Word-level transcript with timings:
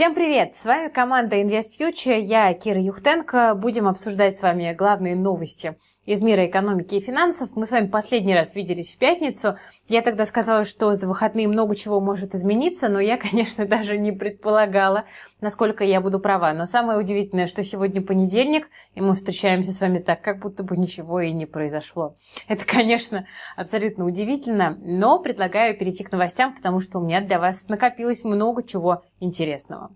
Всем 0.00 0.14
привет! 0.14 0.54
С 0.54 0.64
вами 0.64 0.88
команда 0.88 1.36
InvestFuture, 1.36 2.18
я 2.18 2.54
Кира 2.54 2.80
Юхтенко. 2.80 3.54
Будем 3.54 3.86
обсуждать 3.86 4.34
с 4.34 4.40
вами 4.40 4.72
главные 4.72 5.14
новости 5.14 5.76
из 6.06 6.22
мира 6.22 6.46
экономики 6.46 6.94
и 6.94 7.00
финансов. 7.00 7.50
Мы 7.54 7.66
с 7.66 7.70
вами 7.70 7.86
последний 7.86 8.34
раз 8.34 8.54
виделись 8.54 8.94
в 8.94 8.98
пятницу. 8.98 9.58
Я 9.88 10.00
тогда 10.00 10.24
сказала, 10.24 10.64
что 10.64 10.94
за 10.94 11.06
выходные 11.06 11.46
много 11.48 11.76
чего 11.76 12.00
может 12.00 12.34
измениться, 12.34 12.88
но 12.88 12.98
я, 12.98 13.16
конечно, 13.30 13.66
даже 13.66 13.98
не 13.98 14.10
предполагала, 14.10 15.04
насколько 15.42 15.84
я 15.84 16.00
буду 16.00 16.18
права. 16.18 16.54
Но 16.54 16.64
самое 16.64 16.98
удивительное, 16.98 17.46
что 17.46 17.62
сегодня 17.62 18.00
понедельник, 18.00 18.70
и 18.94 19.02
мы 19.02 19.14
встречаемся 19.14 19.72
с 19.72 19.80
вами 19.80 19.98
так, 19.98 20.22
как 20.22 20.40
будто 20.40 20.64
бы 20.64 20.78
ничего 20.78 21.20
и 21.20 21.30
не 21.30 21.44
произошло. 21.44 22.16
Это, 22.48 22.64
конечно, 22.64 23.26
абсолютно 23.54 24.06
удивительно, 24.06 24.78
но 24.80 25.18
предлагаю 25.18 25.76
перейти 25.76 26.04
к 26.04 26.10
новостям, 26.10 26.54
потому 26.54 26.80
что 26.80 26.98
у 26.98 27.04
меня 27.04 27.20
для 27.20 27.38
вас 27.38 27.68
накопилось 27.68 28.24
много 28.24 28.62
чего 28.62 29.04
интересного. 29.20 29.89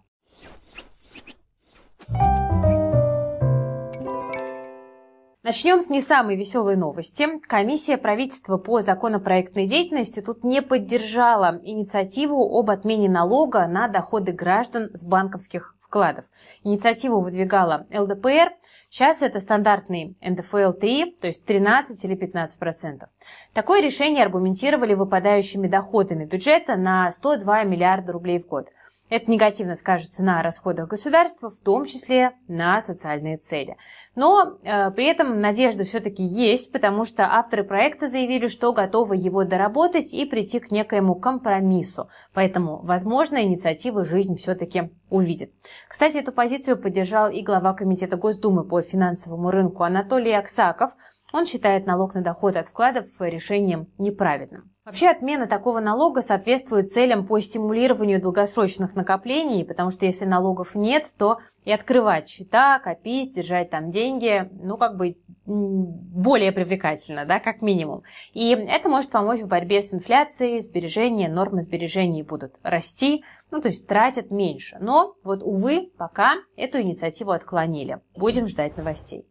Начнем 5.45 5.83
с 5.83 5.91
не 5.91 6.01
самой 6.01 6.37
веселой 6.37 6.75
новости. 6.75 7.39
Комиссия 7.47 7.99
правительства 7.99 8.57
по 8.57 8.81
законопроектной 8.81 9.67
деятельности 9.67 10.21
тут 10.21 10.43
не 10.43 10.63
поддержала 10.63 11.61
инициативу 11.63 12.59
об 12.59 12.71
отмене 12.71 13.11
налога 13.11 13.67
на 13.67 13.87
доходы 13.87 14.33
граждан 14.33 14.89
с 14.95 15.05
банковских 15.05 15.77
вкладов. 15.83 16.25
Инициативу 16.63 17.21
выдвигала 17.21 17.87
ЛДПР. 17.93 18.55
Сейчас 18.89 19.21
это 19.21 19.39
стандартный 19.39 20.17
НДФЛ-3, 20.23 21.19
то 21.21 21.27
есть 21.27 21.45
13 21.45 22.03
или 22.07 22.15
15 22.15 22.59
процентов. 22.59 23.11
Такое 23.53 23.83
решение 23.83 24.25
аргументировали 24.25 24.95
выпадающими 24.95 25.69
доходами 25.69 26.25
бюджета 26.25 26.77
на 26.77 27.11
102 27.11 27.65
миллиарда 27.65 28.13
рублей 28.13 28.39
в 28.43 28.47
год– 28.47 28.69
это 29.15 29.31
негативно 29.31 29.77
скажется 29.77 30.25
на 30.25 30.43
расходах 30.43 30.89
государства, 30.89 31.49
в 31.49 31.59
том 31.59 31.85
числе 31.85 32.33
на 32.49 32.81
социальные 32.81 33.37
цели. 33.37 33.77
Но 34.17 34.59
э, 34.63 34.91
при 34.91 35.07
этом 35.07 35.41
надежда 35.41 35.85
все-таки 35.85 36.25
есть, 36.25 36.73
потому 36.73 37.05
что 37.05 37.25
авторы 37.25 37.63
проекта 37.63 38.09
заявили, 38.09 38.49
что 38.49 38.73
готовы 38.73 39.17
его 39.17 39.45
доработать 39.45 40.13
и 40.13 40.25
прийти 40.25 40.59
к 40.59 40.73
некоему 40.73 41.15
компромиссу. 41.15 42.09
Поэтому, 42.33 42.81
возможно, 42.83 43.41
инициатива 43.43 44.05
жизнь 44.05 44.35
все-таки 44.35 44.91
увидит. 45.11 45.53
Кстати, 45.89 46.19
эту 46.19 46.33
позицию 46.33 46.77
поддержал 46.77 47.31
и 47.31 47.43
глава 47.43 47.73
Комитета 47.73 48.17
Госдумы 48.17 48.65
по 48.65 48.83
финансовому 48.83 49.53
рынку 49.53 49.85
Анатолий 49.85 50.33
Аксаков. 50.33 50.91
Он 51.33 51.47
считает 51.47 51.87
налог 51.87 52.15
на 52.15 52.23
доход 52.23 52.57
от 52.57 52.67
вкладов 52.67 53.07
решением 53.21 53.87
неправильным. 53.97 54.74
Вообще 54.85 55.09
отмена 55.09 55.47
такого 55.47 55.81
налога 55.81 56.21
соответствует 56.21 56.91
целям 56.91 57.27
по 57.27 57.41
стимулированию 57.41 58.21
долгосрочных 58.21 58.95
накоплений, 58.95 59.65
потому 59.65 59.91
что 59.91 60.05
если 60.05 60.27
налогов 60.27 60.75
нет, 60.75 61.07
то 61.17 61.39
и 61.65 61.73
открывать 61.73 62.29
счета, 62.29 62.79
копить, 62.81 63.35
держать 63.35 63.71
там 63.71 63.91
деньги, 63.91 64.47
ну 64.53 64.77
как 64.77 64.99
бы 64.99 65.17
более 65.47 66.53
привлекательно, 66.53 67.25
да, 67.25 67.41
как 67.41 67.63
минимум. 67.63 68.03
И 68.35 68.51
это 68.51 68.91
может 68.91 69.11
помочь 69.11 69.41
в 69.41 69.47
борьбе 69.47 69.81
с 69.81 69.95
инфляцией, 69.95 70.61
сбережения, 70.61 71.31
нормы 71.31 71.63
сбережений 71.63 72.23
будут 72.23 72.55
расти, 72.63 73.25
ну 73.51 73.63
то 73.63 73.69
есть 73.69 73.87
тратят 73.87 74.31
меньше. 74.31 74.77
Но 74.81 75.15
вот, 75.25 75.43
увы, 75.43 75.93
пока 75.97 76.35
эту 76.57 76.83
инициативу 76.83 77.31
отклонили. 77.31 78.01
Будем 78.17 78.47
ждать 78.47 78.77
новостей. 78.77 79.27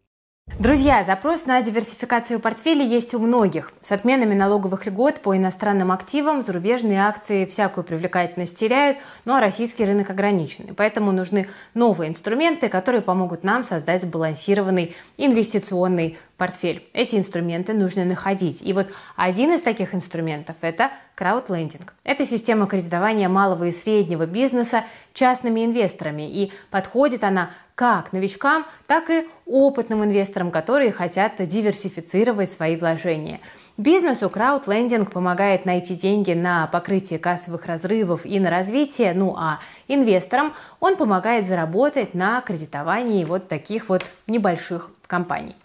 Друзья, 0.63 1.03
запрос 1.03 1.45
на 1.45 1.61
диверсификацию 1.61 2.39
портфеля 2.39 2.85
есть 2.85 3.13
у 3.13 3.19
многих. 3.19 3.73
С 3.81 3.91
отменами 3.91 4.33
налоговых 4.33 4.85
льгот 4.85 5.19
по 5.19 5.35
иностранным 5.35 5.91
активам 5.91 6.41
зарубежные 6.41 7.01
акции 7.01 7.43
всякую 7.43 7.83
привлекательность 7.83 8.55
теряют, 8.55 8.99
но 9.25 9.41
российский 9.41 9.83
рынок 9.83 10.09
ограничен. 10.11 10.73
Поэтому 10.75 11.11
нужны 11.11 11.49
новые 11.73 12.09
инструменты, 12.09 12.69
которые 12.69 13.01
помогут 13.01 13.43
нам 13.43 13.65
создать 13.65 14.03
сбалансированный 14.03 14.95
инвестиционный 15.17 16.17
портфель. 16.37 16.87
Эти 16.93 17.15
инструменты 17.15 17.73
нужно 17.73 18.05
находить. 18.05 18.61
И 18.61 18.73
вот 18.73 18.87
один 19.15 19.53
из 19.53 19.61
таких 19.61 19.93
инструментов– 19.93 20.55
это 20.61 20.91
краудлендинг. 21.15 21.93
Это 22.03 22.25
система 22.25 22.67
кредитования 22.67 23.29
малого 23.29 23.65
и 23.65 23.71
среднего 23.71 24.25
бизнеса 24.25 24.83
частными 25.13 25.63
инвесторами. 25.63 26.23
И 26.23 26.51
подходит 26.71 27.23
она 27.23 27.51
как 27.75 28.13
новичкам, 28.13 28.65
так 28.87 29.09
и 29.09 29.27
опытным 29.45 30.03
инвесторам, 30.03 30.51
которые 30.51 30.91
хотят 30.91 31.33
диверсифицировать 31.37 32.51
свои 32.51 32.75
вложения. 32.75 33.39
Бизнесу 33.77 34.29
краудлендинг 34.29 35.11
помогает 35.11 35.65
найти 35.65 35.95
деньги 35.95 36.33
на 36.33 36.67
покрытие 36.67 37.17
кассовых 37.17 37.65
разрывов 37.65 38.23
и 38.25 38.39
на 38.39 38.51
развитие, 38.51 39.13
ну 39.15 39.35
а 39.35 39.59
инвесторам 39.87 40.53
он 40.79 40.95
помогает 40.95 41.47
заработать 41.47 42.13
на 42.13 42.41
кредитовании 42.41 43.25
вот 43.25 43.47
таких 43.47 43.89
вот 43.89 44.05
небольших 44.27 44.91
компаний. 45.13 45.55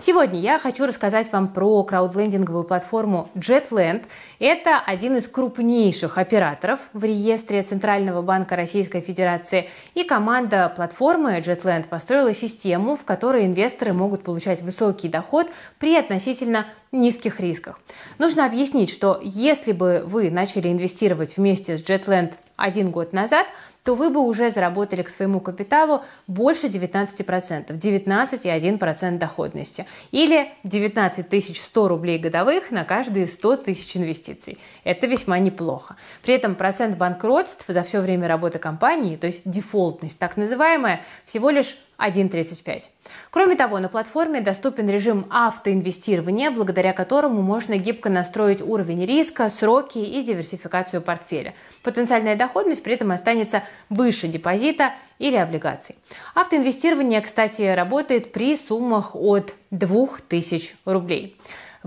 Сегодня 0.00 0.40
я 0.40 0.58
хочу 0.58 0.84
рассказать 0.84 1.30
вам 1.30 1.46
про 1.46 1.84
краудлендинговую 1.84 2.64
платформу 2.64 3.30
JetLand. 3.36 4.02
Это 4.40 4.80
один 4.84 5.16
из 5.16 5.28
крупнейших 5.28 6.18
операторов 6.18 6.80
в 6.92 7.04
реестре 7.04 7.62
Центрального 7.62 8.20
банка 8.20 8.56
Российской 8.56 9.00
Федерации. 9.00 9.68
И 9.94 10.02
команда 10.02 10.72
платформы 10.74 11.38
JetLand 11.38 11.86
построила 11.86 12.34
систему, 12.34 12.96
в 12.96 13.04
которой 13.04 13.46
инвесторы 13.46 13.92
могут 13.92 14.24
получать 14.24 14.60
высокий 14.60 15.08
доход 15.08 15.46
при 15.78 15.96
относительно 15.96 16.66
низких 16.90 17.38
рисках. 17.38 17.78
Нужно 18.18 18.44
объяснить, 18.44 18.90
что 18.90 19.20
если 19.22 19.70
бы 19.70 20.02
вы 20.04 20.32
начали 20.32 20.66
инвестировать 20.66 21.36
вместе 21.36 21.76
с 21.76 21.80
JetLand 21.80 22.32
один 22.56 22.90
год 22.90 23.12
назад– 23.12 23.46
то 23.86 23.94
вы 23.94 24.10
бы 24.10 24.20
уже 24.20 24.50
заработали 24.50 25.02
к 25.02 25.08
своему 25.08 25.38
капиталу 25.38 26.02
больше 26.26 26.66
19%, 26.66 27.68
19,1% 27.68 29.18
доходности. 29.18 29.86
Или 30.10 30.48
19 30.64 31.56
100 31.56 31.88
рублей 31.88 32.18
годовых 32.18 32.72
на 32.72 32.82
каждые 32.84 33.28
100 33.28 33.58
тысяч 33.58 33.96
инвестиций. 33.96 34.58
Это 34.82 35.06
весьма 35.06 35.38
неплохо. 35.38 35.94
При 36.22 36.34
этом 36.34 36.56
процент 36.56 36.98
банкротств 36.98 37.64
за 37.68 37.84
все 37.84 38.00
время 38.00 38.26
работы 38.26 38.58
компании, 38.58 39.16
то 39.16 39.28
есть 39.28 39.42
дефолтность 39.44 40.18
так 40.18 40.36
называемая, 40.36 41.02
всего 41.24 41.50
лишь 41.50 41.78
1.35. 41.98 42.82
Кроме 43.30 43.56
того, 43.56 43.78
на 43.78 43.88
платформе 43.88 44.40
доступен 44.40 44.88
режим 44.88 45.26
автоинвестирования, 45.30 46.50
благодаря 46.50 46.92
которому 46.92 47.42
можно 47.42 47.76
гибко 47.78 48.10
настроить 48.10 48.60
уровень 48.60 49.04
риска, 49.04 49.48
сроки 49.48 49.98
и 49.98 50.22
диверсификацию 50.22 51.00
портфеля. 51.00 51.54
Потенциальная 51.82 52.36
доходность 52.36 52.82
при 52.82 52.94
этом 52.94 53.12
останется 53.12 53.62
выше 53.88 54.28
депозита 54.28 54.92
или 55.18 55.36
облигаций. 55.36 55.96
Автоинвестирование, 56.34 57.20
кстати, 57.20 57.62
работает 57.62 58.32
при 58.32 58.56
суммах 58.56 59.14
от 59.14 59.54
2000 59.70 60.76
рублей. 60.84 61.36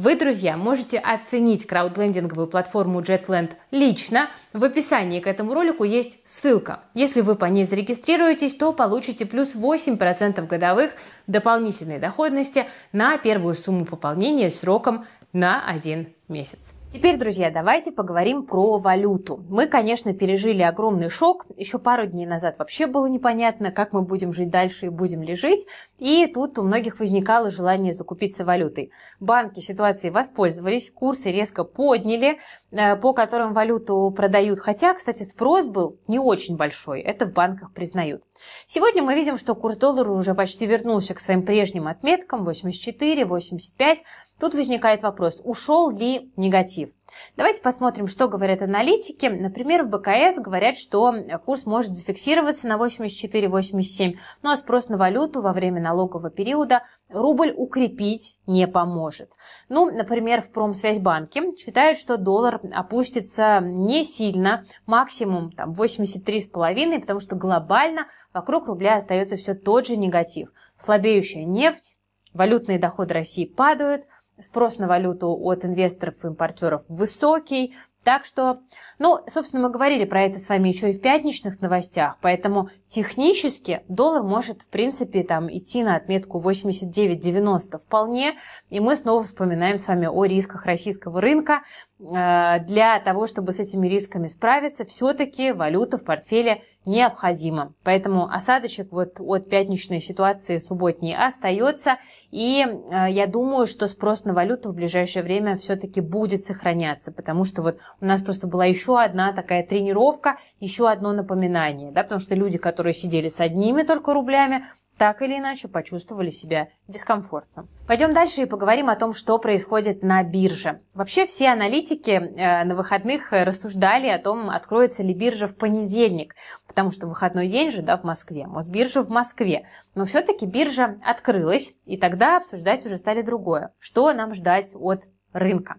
Вы, 0.01 0.15
друзья, 0.15 0.55
можете 0.55 0.97
оценить 0.97 1.67
краудлендинговую 1.67 2.47
платформу 2.47 3.01
JetLand 3.01 3.51
лично. 3.71 4.29
В 4.53 4.63
описании 4.63 5.19
к 5.19 5.27
этому 5.27 5.53
ролику 5.53 5.83
есть 5.83 6.19
ссылка. 6.25 6.79
Если 6.93 7.19
вы 7.19 7.35
по 7.35 7.43
ней 7.43 7.65
зарегистрируетесь, 7.65 8.55
то 8.55 8.71
получите 8.71 9.25
плюс 9.25 9.55
8% 9.55 10.47
годовых 10.47 10.93
дополнительной 11.27 11.99
доходности 11.99 12.65
на 12.93 13.17
первую 13.17 13.55
сумму 13.55 13.83
пополнения 13.83 14.49
сроком 14.51 15.03
на 15.33 15.69
один 15.69 16.07
месяц. 16.29 16.73
Теперь, 16.91 17.17
друзья, 17.17 17.51
давайте 17.51 17.91
поговорим 17.91 18.43
про 18.43 18.79
валюту. 18.79 19.43
Мы, 19.47 19.67
конечно, 19.67 20.11
пережили 20.13 20.63
огромный 20.63 21.09
шок. 21.09 21.45
Еще 21.55 21.77
пару 21.77 22.07
дней 22.07 22.25
назад 22.25 22.57
вообще 22.57 22.87
было 22.87 23.05
непонятно, 23.05 23.71
как 23.71 23.93
мы 23.93 24.01
будем 24.01 24.33
жить 24.33 24.49
дальше 24.49 24.87
и 24.87 24.89
будем 24.89 25.21
ли 25.21 25.35
жить. 25.35 25.67
И 25.99 26.27
тут 26.27 26.57
у 26.57 26.63
многих 26.63 26.99
возникало 26.99 27.49
желание 27.49 27.93
закупиться 27.93 28.45
валютой. 28.45 28.91
Банки 29.19 29.59
ситуацией 29.59 30.11
воспользовались, 30.11 30.91
курсы 30.91 31.31
резко 31.31 31.63
подняли, 31.63 32.39
э, 32.71 32.95
по 32.95 33.13
которым 33.13 33.53
валюту 33.53 34.11
продают. 34.15 34.59
Хотя, 34.59 34.93
кстати, 34.93 35.23
спрос 35.23 35.67
был 35.67 35.99
не 36.07 36.19
очень 36.19 36.55
большой. 36.55 37.01
Это 37.01 37.25
в 37.25 37.33
банках 37.33 37.73
признают. 37.73 38.23
Сегодня 38.65 39.03
мы 39.03 39.15
видим, 39.15 39.37
что 39.37 39.55
курс 39.55 39.75
доллара 39.75 40.11
уже 40.11 40.33
почти 40.33 40.65
вернулся 40.65 41.13
к 41.13 41.19
своим 41.19 41.45
прежним 41.45 41.87
отметкам 41.87 42.45
84, 42.45 43.25
85. 43.25 44.03
Тут 44.39 44.53
возникает 44.53 45.03
вопрос, 45.03 45.41
ушел 45.43 45.89
ли 45.89 46.31
негатив? 46.37 46.91
Давайте 47.37 47.61
посмотрим, 47.61 48.07
что 48.07 48.27
говорят 48.27 48.61
аналитики. 48.61 49.25
Например, 49.27 49.83
в 49.83 49.89
БКС 49.89 50.37
говорят, 50.37 50.77
что 50.77 51.13
курс 51.45 51.65
может 51.65 51.93
зафиксироваться 51.93 52.67
на 52.67 52.77
84-87, 52.77 54.17
но 54.41 54.55
спрос 54.55 54.89
на 54.89 54.97
валюту 54.97 55.41
во 55.41 55.53
время 55.53 55.81
налогового 55.81 56.29
периода 56.29 56.83
рубль 57.09 57.53
укрепить 57.55 58.39
не 58.45 58.67
поможет. 58.67 59.31
Ну, 59.69 59.89
например, 59.91 60.41
в 60.41 60.51
Промсвязьбанке 60.51 61.55
считают, 61.57 61.97
что 61.97 62.17
доллар 62.17 62.61
опустится 62.73 63.59
не 63.61 64.03
сильно, 64.03 64.63
максимум 64.85 65.51
там 65.51 65.73
83,5, 65.73 66.99
потому 66.99 67.19
что 67.19 67.35
глобально 67.35 68.07
вокруг 68.33 68.67
рубля 68.67 68.97
остается 68.97 69.37
все 69.37 69.53
тот 69.53 69.87
же 69.87 69.97
негатив. 69.97 70.49
Слабеющая 70.77 71.45
нефть, 71.45 71.97
валютные 72.33 72.79
доходы 72.79 73.13
России 73.13 73.45
падают– 73.45 74.03
Спрос 74.39 74.77
на 74.77 74.87
валюту 74.87 75.29
от 75.29 75.65
инвесторов 75.65 76.15
и 76.23 76.27
импортеров 76.27 76.83
высокий, 76.87 77.75
Так 78.03 78.25
что, 78.25 78.61
ну, 78.97 79.19
собственно, 79.27 79.63
мы 79.63 79.69
говорили 79.69 80.05
про 80.05 80.23
это 80.23 80.39
с 80.39 80.47
вами 80.47 80.69
еще 80.69 80.91
и 80.91 80.97
в 80.97 81.01
пятничных 81.01 81.61
новостях, 81.61 82.17
поэтому 82.21 82.69
технически 82.89 83.83
доллар 83.87 84.23
может, 84.23 84.63
в 84.63 84.67
принципе, 84.67 85.23
там 85.23 85.47
идти 85.49 85.83
на 85.83 85.95
отметку 85.95 86.41
89.90 86.41 87.77
вполне, 87.77 88.33
и 88.69 88.79
мы 88.79 88.95
снова 88.95 89.23
вспоминаем 89.23 89.77
с 89.77 89.87
вами 89.87 90.07
о 90.07 90.25
рисках 90.25 90.65
российского 90.65 91.21
рынка. 91.21 91.61
Э, 91.99 92.59
для 92.65 92.99
того, 92.99 93.27
чтобы 93.27 93.51
с 93.51 93.59
этими 93.59 93.87
рисками 93.87 94.27
справиться, 94.27 94.85
все-таки 94.85 95.51
валюта 95.51 95.97
в 95.97 96.03
портфеле 96.03 96.63
необходима. 96.85 97.73
Поэтому 97.83 98.29
осадочек 98.29 98.91
вот 98.91 99.19
от 99.19 99.49
пятничной 99.49 99.99
ситуации 99.99 100.57
субботней 100.57 101.15
остается, 101.15 101.97
и 102.31 102.61
э, 102.63 103.11
я 103.11 103.27
думаю, 103.27 103.67
что 103.67 103.87
спрос 103.87 104.23
на 104.23 104.33
валюту 104.33 104.69
в 104.69 104.75
ближайшее 104.75 105.23
время 105.23 105.57
все-таки 105.57 105.99
будет 105.99 106.41
сохраняться, 106.41 107.11
потому 107.11 107.43
что 107.43 107.61
вот 107.61 107.79
у 107.99 108.05
нас 108.05 108.21
просто 108.21 108.47
была 108.47 108.65
еще 108.65 108.99
одна 108.99 109.33
такая 109.33 109.65
тренировка, 109.65 110.37
еще 110.59 110.89
одно 110.89 111.11
напоминание, 111.11 111.91
да, 111.91 112.03
потому 112.03 112.19
что 112.19 112.33
люди, 112.33 112.57
которые 112.57 112.78
сидели 112.93 113.29
с 113.29 113.39
одними 113.39 113.83
только 113.83 114.13
рублями, 114.13 114.65
так 114.99 115.21
или 115.21 115.37
иначе 115.37 115.69
почувствовали 115.69 116.29
себя 116.29 116.67
дискомфортно. 116.89 117.67
Пойдем 117.87 118.13
дальше 118.13 118.41
и 118.41 118.45
поговорим 118.45 118.89
о 118.89 118.97
том, 118.97 119.13
что 119.13 119.39
происходит 119.39 120.03
на 120.03 120.21
бирже. 120.23 120.81
Вообще 120.93 121.25
все 121.25 121.47
аналитики 121.47 122.11
э, 122.11 122.65
на 122.65 122.75
выходных 122.75 123.31
рассуждали 123.31 124.09
о 124.09 124.19
том, 124.19 124.49
откроется 124.49 125.01
ли 125.01 125.13
биржа 125.13 125.47
в 125.47 125.55
понедельник, 125.55 126.35
потому 126.67 126.91
что 126.91 127.07
выходной 127.07 127.47
день 127.47 127.71
же 127.71 127.81
да, 127.81 127.95
в 127.95 128.03
Москве, 128.03 128.45
Мосбиржа 128.45 129.01
в 129.01 129.09
Москве. 129.09 129.65
Но 129.95 130.03
все-таки 130.03 130.45
биржа 130.45 130.97
открылась, 131.01 131.73
и 131.85 131.97
тогда 131.97 132.35
обсуждать 132.35 132.85
уже 132.85 132.97
стали 132.97 133.21
другое. 133.21 133.71
Что 133.79 134.11
нам 134.11 134.33
ждать 134.33 134.73
от 134.75 135.05
рынка. 135.33 135.75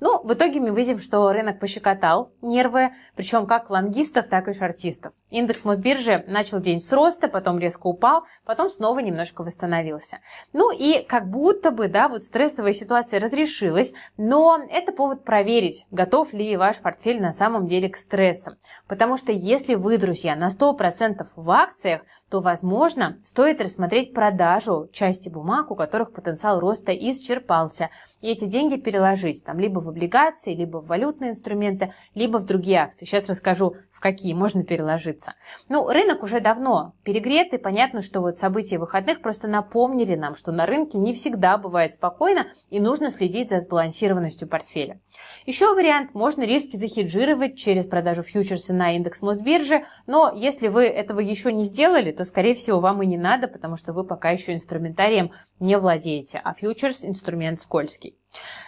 Ну, 0.00 0.22
в 0.22 0.32
итоге 0.32 0.60
мы 0.60 0.70
видим, 0.70 0.98
что 0.98 1.32
рынок 1.32 1.58
пощекотал 1.58 2.32
нервы, 2.40 2.90
причем 3.16 3.46
как 3.46 3.70
лонгистов, 3.70 4.28
так 4.28 4.48
и 4.48 4.52
шортистов. 4.52 5.12
Индекс 5.30 5.64
Мосбиржи 5.64 6.24
начал 6.26 6.60
день 6.60 6.80
с 6.80 6.92
роста, 6.92 7.28
потом 7.28 7.58
резко 7.58 7.86
упал, 7.86 8.24
потом 8.44 8.70
снова 8.70 9.00
немножко 9.00 9.42
восстановился. 9.42 10.18
Ну 10.52 10.72
и 10.72 11.02
как 11.02 11.28
будто 11.28 11.70
бы, 11.70 11.88
да, 11.88 12.08
вот 12.08 12.24
стрессовая 12.24 12.72
ситуация 12.72 13.20
разрешилась, 13.20 13.92
но 14.16 14.60
это 14.70 14.92
повод 14.92 15.24
проверить, 15.24 15.86
готов 15.90 16.32
ли 16.32 16.56
ваш 16.56 16.78
портфель 16.78 17.20
на 17.20 17.32
самом 17.32 17.66
деле 17.66 17.88
к 17.88 17.96
стрессам. 17.96 18.56
Потому 18.86 19.16
что 19.16 19.32
если 19.32 19.74
вы, 19.74 19.98
друзья, 19.98 20.36
на 20.36 20.48
100% 20.48 21.26
в 21.34 21.50
акциях, 21.50 22.02
то, 22.32 22.40
возможно, 22.40 23.18
стоит 23.22 23.60
рассмотреть 23.60 24.14
продажу 24.14 24.88
части 24.90 25.28
бумаг, 25.28 25.70
у 25.70 25.74
которых 25.74 26.14
потенциал 26.14 26.60
роста 26.60 26.90
исчерпался, 26.90 27.90
и 28.22 28.30
эти 28.30 28.46
деньги 28.46 28.76
переложить 28.76 29.44
там 29.44 29.60
либо 29.60 29.80
в 29.80 29.88
облигации, 29.90 30.54
либо 30.54 30.78
в 30.78 30.86
валютные 30.86 31.32
инструменты, 31.32 31.92
либо 32.14 32.38
в 32.38 32.46
другие 32.46 32.78
акции. 32.78 33.04
Сейчас 33.04 33.28
расскажу, 33.28 33.76
какие 34.02 34.34
можно 34.34 34.64
переложиться. 34.64 35.34
Ну, 35.68 35.88
рынок 35.88 36.24
уже 36.24 36.40
давно 36.40 36.94
перегрет, 37.04 37.54
и 37.54 37.58
понятно, 37.58 38.02
что 38.02 38.20
вот 38.20 38.36
события 38.36 38.78
выходных 38.78 39.22
просто 39.22 39.46
напомнили 39.46 40.16
нам, 40.16 40.34
что 40.34 40.50
на 40.50 40.66
рынке 40.66 40.98
не 40.98 41.14
всегда 41.14 41.56
бывает 41.56 41.92
спокойно, 41.92 42.48
и 42.68 42.80
нужно 42.80 43.10
следить 43.10 43.50
за 43.50 43.60
сбалансированностью 43.60 44.48
портфеля. 44.48 45.00
Еще 45.46 45.72
вариант, 45.72 46.14
можно 46.14 46.42
риски 46.42 46.76
захеджировать 46.76 47.56
через 47.56 47.86
продажу 47.86 48.22
фьючерса 48.22 48.74
на 48.74 48.96
индекс 48.96 49.22
Мосбиржи, 49.22 49.84
но 50.06 50.32
если 50.34 50.66
вы 50.66 50.84
этого 50.86 51.20
еще 51.20 51.52
не 51.52 51.62
сделали, 51.62 52.10
то, 52.10 52.24
скорее 52.24 52.54
всего, 52.54 52.80
вам 52.80 53.02
и 53.02 53.06
не 53.06 53.16
надо, 53.16 53.46
потому 53.46 53.76
что 53.76 53.92
вы 53.92 54.04
пока 54.04 54.30
еще 54.30 54.52
инструментарием 54.52 55.30
не 55.60 55.78
владеете, 55.78 56.40
а 56.42 56.54
фьючерс– 56.54 57.04
инструмент 57.04 57.60
скользкий. 57.60 58.18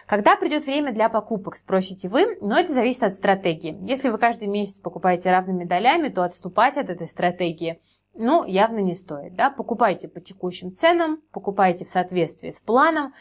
Когда 0.07 0.37
придет 0.37 0.65
время 0.67 0.93
для 0.93 1.09
покупок, 1.09 1.57
спросите 1.57 2.09
вы, 2.09 2.37
но 2.41 2.59
это 2.59 2.73
зависит 2.73 3.03
от 3.03 3.15
стратегии. 3.15 3.77
Если 3.83 4.11
вы 4.11 4.19
каждый 4.19 4.49
месяц 4.49 4.79
покупаете 4.81 5.31
равными 5.31 5.65
долями, 5.65 6.09
то 6.09 6.23
отступать 6.23 6.77
от 6.77 6.91
этой 6.91 7.07
стратегии 7.07 7.81
ну, 8.15 8.45
явно 8.45 8.79
не 8.79 8.95
стоит. 8.95 9.35
Да? 9.35 9.51
Покупайте 9.51 10.09
по 10.09 10.21
текущим 10.21 10.73
ценам, 10.73 11.21
покупайте 11.33 11.85
в 11.85 11.89
соответствии 11.89 12.51
с 12.51 12.61
планом. 12.61 13.13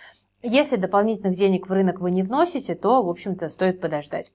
Если 0.41 0.75
дополнительных 0.75 1.35
денег 1.35 1.67
в 1.67 1.71
рынок 1.71 1.99
вы 1.99 2.11
не 2.11 2.21
вносите, 2.21 2.75
то, 2.75 3.01
в 3.01 3.09
общем-то, 3.09 3.49
стоит 3.49 3.81
подождать. 3.81 4.31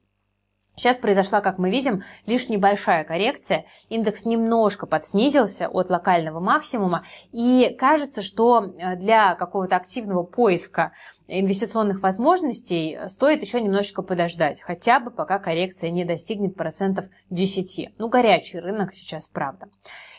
Сейчас 0.78 0.96
произошла, 0.96 1.40
как 1.40 1.58
мы 1.58 1.70
видим, 1.70 2.04
лишь 2.24 2.48
небольшая 2.48 3.02
коррекция. 3.02 3.66
Индекс 3.88 4.24
немножко 4.24 4.86
подснизился 4.86 5.68
от 5.68 5.90
локального 5.90 6.38
максимума. 6.38 7.04
И 7.32 7.74
кажется, 7.76 8.22
что 8.22 8.62
э, 8.64 8.94
для 8.94 9.34
какого-то 9.34 9.74
активного 9.74 10.22
поиска 10.22 10.92
инвестиционных 11.26 12.00
возможностей 12.00 12.96
стоит 13.08 13.42
еще 13.42 13.60
немножечко 13.60 14.02
подождать. 14.02 14.62
Хотя 14.62 15.00
бы 15.00 15.10
пока 15.10 15.40
коррекция 15.40 15.90
не 15.90 16.04
достигнет 16.04 16.54
процентов 16.54 17.06
10. 17.30 17.94
Ну, 17.98 18.08
горячий 18.08 18.60
рынок 18.60 18.94
сейчас, 18.94 19.26
правда. 19.26 19.66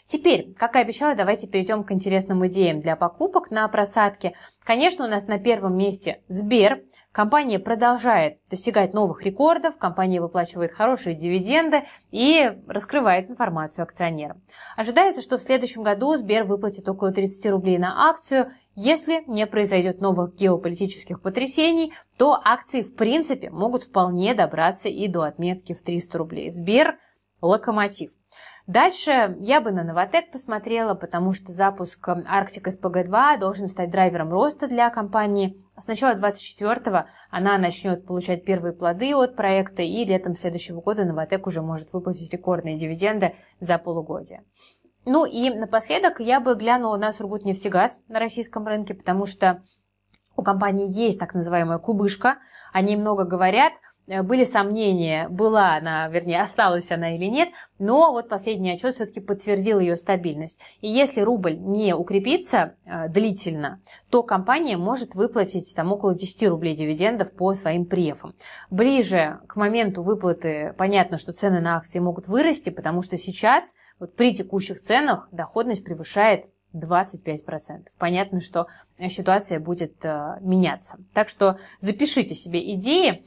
Теперь, 0.08 0.56
как 0.58 0.76
и 0.76 0.80
обещала, 0.80 1.14
давайте 1.14 1.48
перейдем 1.48 1.84
к 1.84 1.92
интересным 1.92 2.46
идеям 2.48 2.82
для 2.82 2.96
покупок 2.96 3.52
на 3.52 3.68
просадке. 3.68 4.34
Конечно, 4.64 5.06
у 5.06 5.08
нас 5.08 5.28
на 5.28 5.38
первом 5.38 5.78
месте 5.78 6.22
Сбер. 6.28 6.82
Компания 7.12 7.58
продолжает 7.58 8.38
достигать 8.52 8.94
новых 8.94 9.24
рекордов, 9.24 9.78
компания 9.78 10.22
выплачивает 10.22 10.72
хорошие 10.72 11.16
дивиденды 11.16 11.84
и 12.12 12.52
раскрывает 12.68 13.32
информацию 13.32 13.84
акционерам. 13.84 14.44
Ожидается, 14.78 15.24
что 15.24 15.38
в 15.38 15.42
следующем 15.42 15.82
году 15.82 16.16
Сбер 16.16 16.44
выплатит 16.44 16.88
около 16.88 17.12
30 17.12 17.52
рублей 17.52 17.80
на 17.80 18.10
акцию. 18.10 18.52
Если 18.76 19.24
не 19.26 19.48
произойдет 19.48 20.02
новых 20.02 20.36
геополитических 20.36 21.20
потрясений, 21.20 21.94
то 22.18 22.40
акции 22.44 22.84
в 22.84 22.96
принципе 22.96 23.50
могут 23.50 23.84
вполне 23.84 24.36
добраться 24.36 24.88
и 24.88 25.08
до 25.08 25.24
отметки 25.24 25.74
в 25.74 25.82
300 25.82 26.18
рублей. 26.18 26.52
Сбер– 26.52 27.00
локомотив. 27.42 28.12
Дальше 28.70 29.36
я 29.40 29.62
бы 29.62 29.72
на 29.72 29.84
Новотек 29.84 30.32
посмотрела, 30.32 30.94
потому 30.94 31.34
что 31.34 31.52
запуск 31.52 32.08
Arctic 32.08 32.66
SPG-2 32.68 33.40
должен 33.40 33.66
стать 33.66 33.90
драйвером 33.90 34.32
роста 34.32 34.68
для 34.68 34.92
компании. 34.92 35.66
С 35.76 35.88
начала 35.88 36.14
2024 36.14 37.08
она 37.32 37.58
начнет 37.58 38.06
получать 38.06 38.46
первые 38.46 38.74
плоды 38.74 39.16
от 39.16 39.36
проекта, 39.36 39.82
и 39.82 40.06
летом 40.06 40.36
следующего 40.36 40.82
года 40.82 41.04
Новотек 41.04 41.48
уже 41.48 41.64
может 41.64 41.92
выплатить 41.94 42.32
рекордные 42.32 42.78
дивиденды 42.78 43.34
за 43.60 43.80
полугодие. 43.80 44.44
Ну 45.04 45.26
и 45.26 45.50
напоследок 45.50 46.20
я 46.20 46.40
бы 46.40 46.54
глянула 46.54 46.98
на 46.98 47.12
Сургутнефтегаз 47.12 47.98
на 48.08 48.20
российском 48.20 48.68
рынке, 48.68 48.94
потому 48.94 49.26
что 49.26 49.64
у 50.36 50.44
компании 50.44 50.86
есть 50.88 51.20
так 51.20 51.34
называемая 51.34 51.80
кубышка, 51.80 52.38
о 52.72 52.84
ней 52.84 52.98
много 52.98 53.24
говорят– 53.24 53.74
были 54.24 54.44
сомнения, 54.44 55.28
была 55.30 55.76
она, 55.76 56.08
вернее, 56.08 56.42
осталась 56.42 56.92
она 56.92 57.16
или 57.16 57.26
нет, 57.26 57.50
но 57.78 58.12
вот 58.12 58.28
последний 58.28 58.72
отчет 58.72 58.96
все-таки 58.96 59.20
подтвердил 59.20 59.80
ее 59.80 59.98
стабильность. 59.98 60.60
И 60.82 60.90
если 60.90 61.22
рубль 61.22 61.58
не 61.58 61.94
укрепится 61.94 62.76
э, 62.86 63.08
длительно, 63.10 63.82
то 64.10 64.24
компания 64.24 64.78
может 64.78 65.14
выплатить 65.14 65.74
там 65.76 65.92
около 65.92 66.16
10 66.16 66.50
рублей 66.50 66.76
дивидендов 66.76 67.32
по 67.32 67.54
своим 67.54 67.86
префам. 67.86 68.34
Ближе 68.72 69.40
к 69.48 69.56
моменту 69.56 70.02
выплаты 70.02 70.74
понятно, 70.78 71.18
что 71.18 71.32
цены 71.32 71.60
на 71.60 71.78
акции 71.78 72.00
могут 72.00 72.28
вырасти, 72.28 72.72
потому 72.72 73.04
что 73.04 73.16
сейчас 73.18 73.74
вот 74.00 74.16
при 74.16 74.34
текущих 74.34 74.80
ценах 74.80 75.28
доходность 75.32 75.84
превышает 75.84 76.46
25%. 76.74 77.88
Понятно, 77.98 78.42
что 78.42 78.68
ситуация 79.08 79.60
будет 79.60 80.04
э, 80.04 80.38
меняться. 80.42 80.98
Так 81.14 81.30
что 81.30 81.60
запишите 81.80 82.36
себе 82.36 82.74
идеи. 82.76 83.24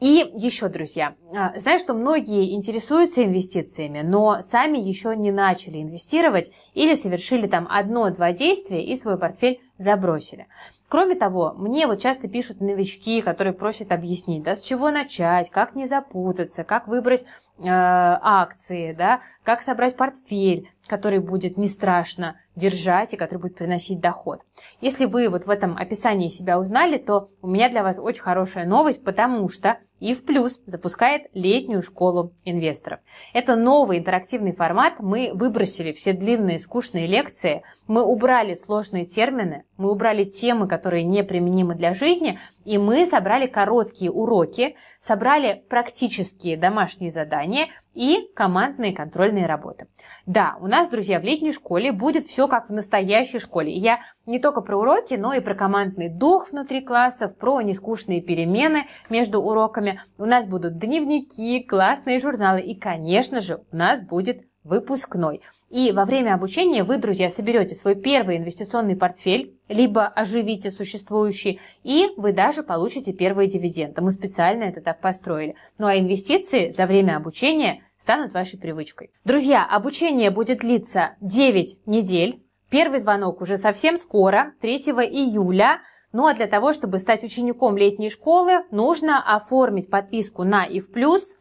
И 0.00 0.32
еще, 0.34 0.68
друзья, 0.68 1.14
а, 1.32 1.56
знаю, 1.58 1.78
что 1.78 1.94
многие 1.94 2.54
интересуются 2.56 3.24
инвестициями, 3.24 4.00
но 4.00 4.40
сами 4.40 4.78
еще 4.78 5.14
не 5.14 5.30
начали 5.30 5.80
инвестировать 5.80 6.50
или 6.74 6.94
совершили 6.94 7.46
там 7.46 7.68
одно-два 7.70 8.32
действия 8.32 8.84
и 8.84 8.96
свой 8.96 9.16
портфель 9.16 9.60
забросили. 9.78 10.48
Кроме 10.88 11.14
того, 11.14 11.54
мне 11.56 11.86
вот 11.86 12.00
часто 12.00 12.28
пишут 12.28 12.60
новички, 12.60 13.22
которые 13.22 13.54
просят 13.54 13.92
объяснить, 13.92 14.42
да, 14.42 14.56
с 14.56 14.62
чего 14.62 14.90
начать, 14.90 15.50
как 15.50 15.74
не 15.74 15.86
запутаться, 15.86 16.64
как 16.64 16.88
выбрать 16.88 17.22
э, 17.22 17.64
акции, 17.64 18.92
да, 18.92 19.20
как 19.44 19.62
собрать 19.62 19.96
портфель, 19.96 20.68
который 20.88 21.20
будет 21.20 21.56
не 21.56 21.68
страшно 21.68 22.36
держать 22.54 23.14
и 23.14 23.16
который 23.16 23.38
будет 23.38 23.56
приносить 23.56 24.00
доход. 24.00 24.40
Если 24.80 25.06
вы 25.06 25.28
вот 25.28 25.46
в 25.46 25.50
этом 25.50 25.76
описании 25.76 26.28
себя 26.28 26.58
узнали, 26.58 26.98
то 26.98 27.28
у 27.40 27.46
меня 27.46 27.68
для 27.68 27.82
вас 27.82 27.98
очень 27.98 28.22
хорошая 28.22 28.66
новость, 28.66 29.02
потому 29.02 29.48
что 29.48 29.78
и 30.02 30.14
в 30.14 30.24
плюс 30.24 30.60
запускает 30.66 31.28
летнюю 31.32 31.80
школу 31.80 32.34
инвесторов. 32.44 32.98
Это 33.32 33.54
новый 33.54 33.98
интерактивный 33.98 34.52
формат. 34.52 34.94
Мы 34.98 35.30
выбросили 35.32 35.92
все 35.92 36.12
длинные 36.12 36.58
скучные 36.58 37.06
лекции, 37.06 37.62
мы 37.86 38.02
убрали 38.02 38.54
сложные 38.54 39.04
термины, 39.04 39.62
мы 39.76 39.92
убрали 39.92 40.24
темы, 40.24 40.66
которые 40.66 41.04
неприменимы 41.04 41.76
для 41.76 41.94
жизни, 41.94 42.40
и 42.64 42.78
мы 42.78 43.06
собрали 43.06 43.46
короткие 43.46 44.10
уроки, 44.10 44.74
собрали 44.98 45.64
практические 45.68 46.56
домашние 46.56 47.12
задания 47.12 47.68
и 47.94 48.28
командные 48.34 48.92
контрольные 48.92 49.46
работы. 49.46 49.86
Да, 50.26 50.56
у 50.60 50.66
нас, 50.66 50.88
друзья, 50.88 51.20
в 51.20 51.22
летней 51.22 51.52
школе 51.52 51.92
будет 51.92 52.26
все 52.26 52.41
как 52.48 52.68
в 52.68 52.72
настоящей 52.72 53.38
школе. 53.38 53.72
И 53.72 53.78
я 53.78 54.00
не 54.26 54.38
только 54.38 54.60
про 54.60 54.76
уроки, 54.78 55.14
но 55.14 55.32
и 55.32 55.40
про 55.40 55.54
командный 55.54 56.08
дух 56.08 56.50
внутри 56.50 56.80
классов, 56.80 57.36
про 57.36 57.60
нескучные 57.60 58.20
перемены 58.20 58.86
между 59.10 59.40
уроками. 59.40 60.00
У 60.18 60.24
нас 60.24 60.46
будут 60.46 60.78
дневники, 60.78 61.62
классные 61.62 62.20
журналы 62.20 62.60
и, 62.60 62.74
конечно 62.74 63.40
же, 63.40 63.62
у 63.72 63.76
нас 63.76 64.00
будет 64.00 64.42
выпускной. 64.64 65.40
И 65.70 65.92
во 65.92 66.04
время 66.04 66.34
обучения 66.34 66.84
вы, 66.84 66.98
друзья, 66.98 67.28
соберете 67.28 67.74
свой 67.74 67.94
первый 67.94 68.36
инвестиционный 68.36 68.96
портфель, 68.96 69.58
либо 69.68 70.06
оживите 70.06 70.70
существующий, 70.70 71.60
и 71.82 72.08
вы 72.16 72.32
даже 72.32 72.62
получите 72.62 73.12
первые 73.12 73.48
дивиденды. 73.48 74.00
Мы 74.00 74.12
специально 74.12 74.64
это 74.64 74.80
так 74.80 75.00
построили. 75.00 75.56
Ну 75.78 75.86
а 75.86 75.98
инвестиции 75.98 76.70
за 76.70 76.86
время 76.86 77.16
обучения 77.16 77.82
станут 78.02 78.32
вашей 78.32 78.58
привычкой. 78.58 79.12
Друзья, 79.24 79.64
обучение 79.64 80.32
будет 80.32 80.58
длиться 80.58 81.14
9 81.20 81.86
недель. 81.86 82.42
Первый 82.68 82.98
звонок 82.98 83.40
уже 83.40 83.56
совсем 83.56 83.96
скоро, 83.96 84.54
3 84.60 84.76
июля. 84.76 85.80
Ну 86.10 86.26
а 86.26 86.34
для 86.34 86.48
того, 86.48 86.72
чтобы 86.72 86.98
стать 86.98 87.22
учеником 87.22 87.76
летней 87.76 88.10
школы, 88.10 88.64
нужно 88.72 89.22
оформить 89.24 89.88
подписку 89.88 90.42
на 90.42 90.66
ИФ+, 90.66 90.88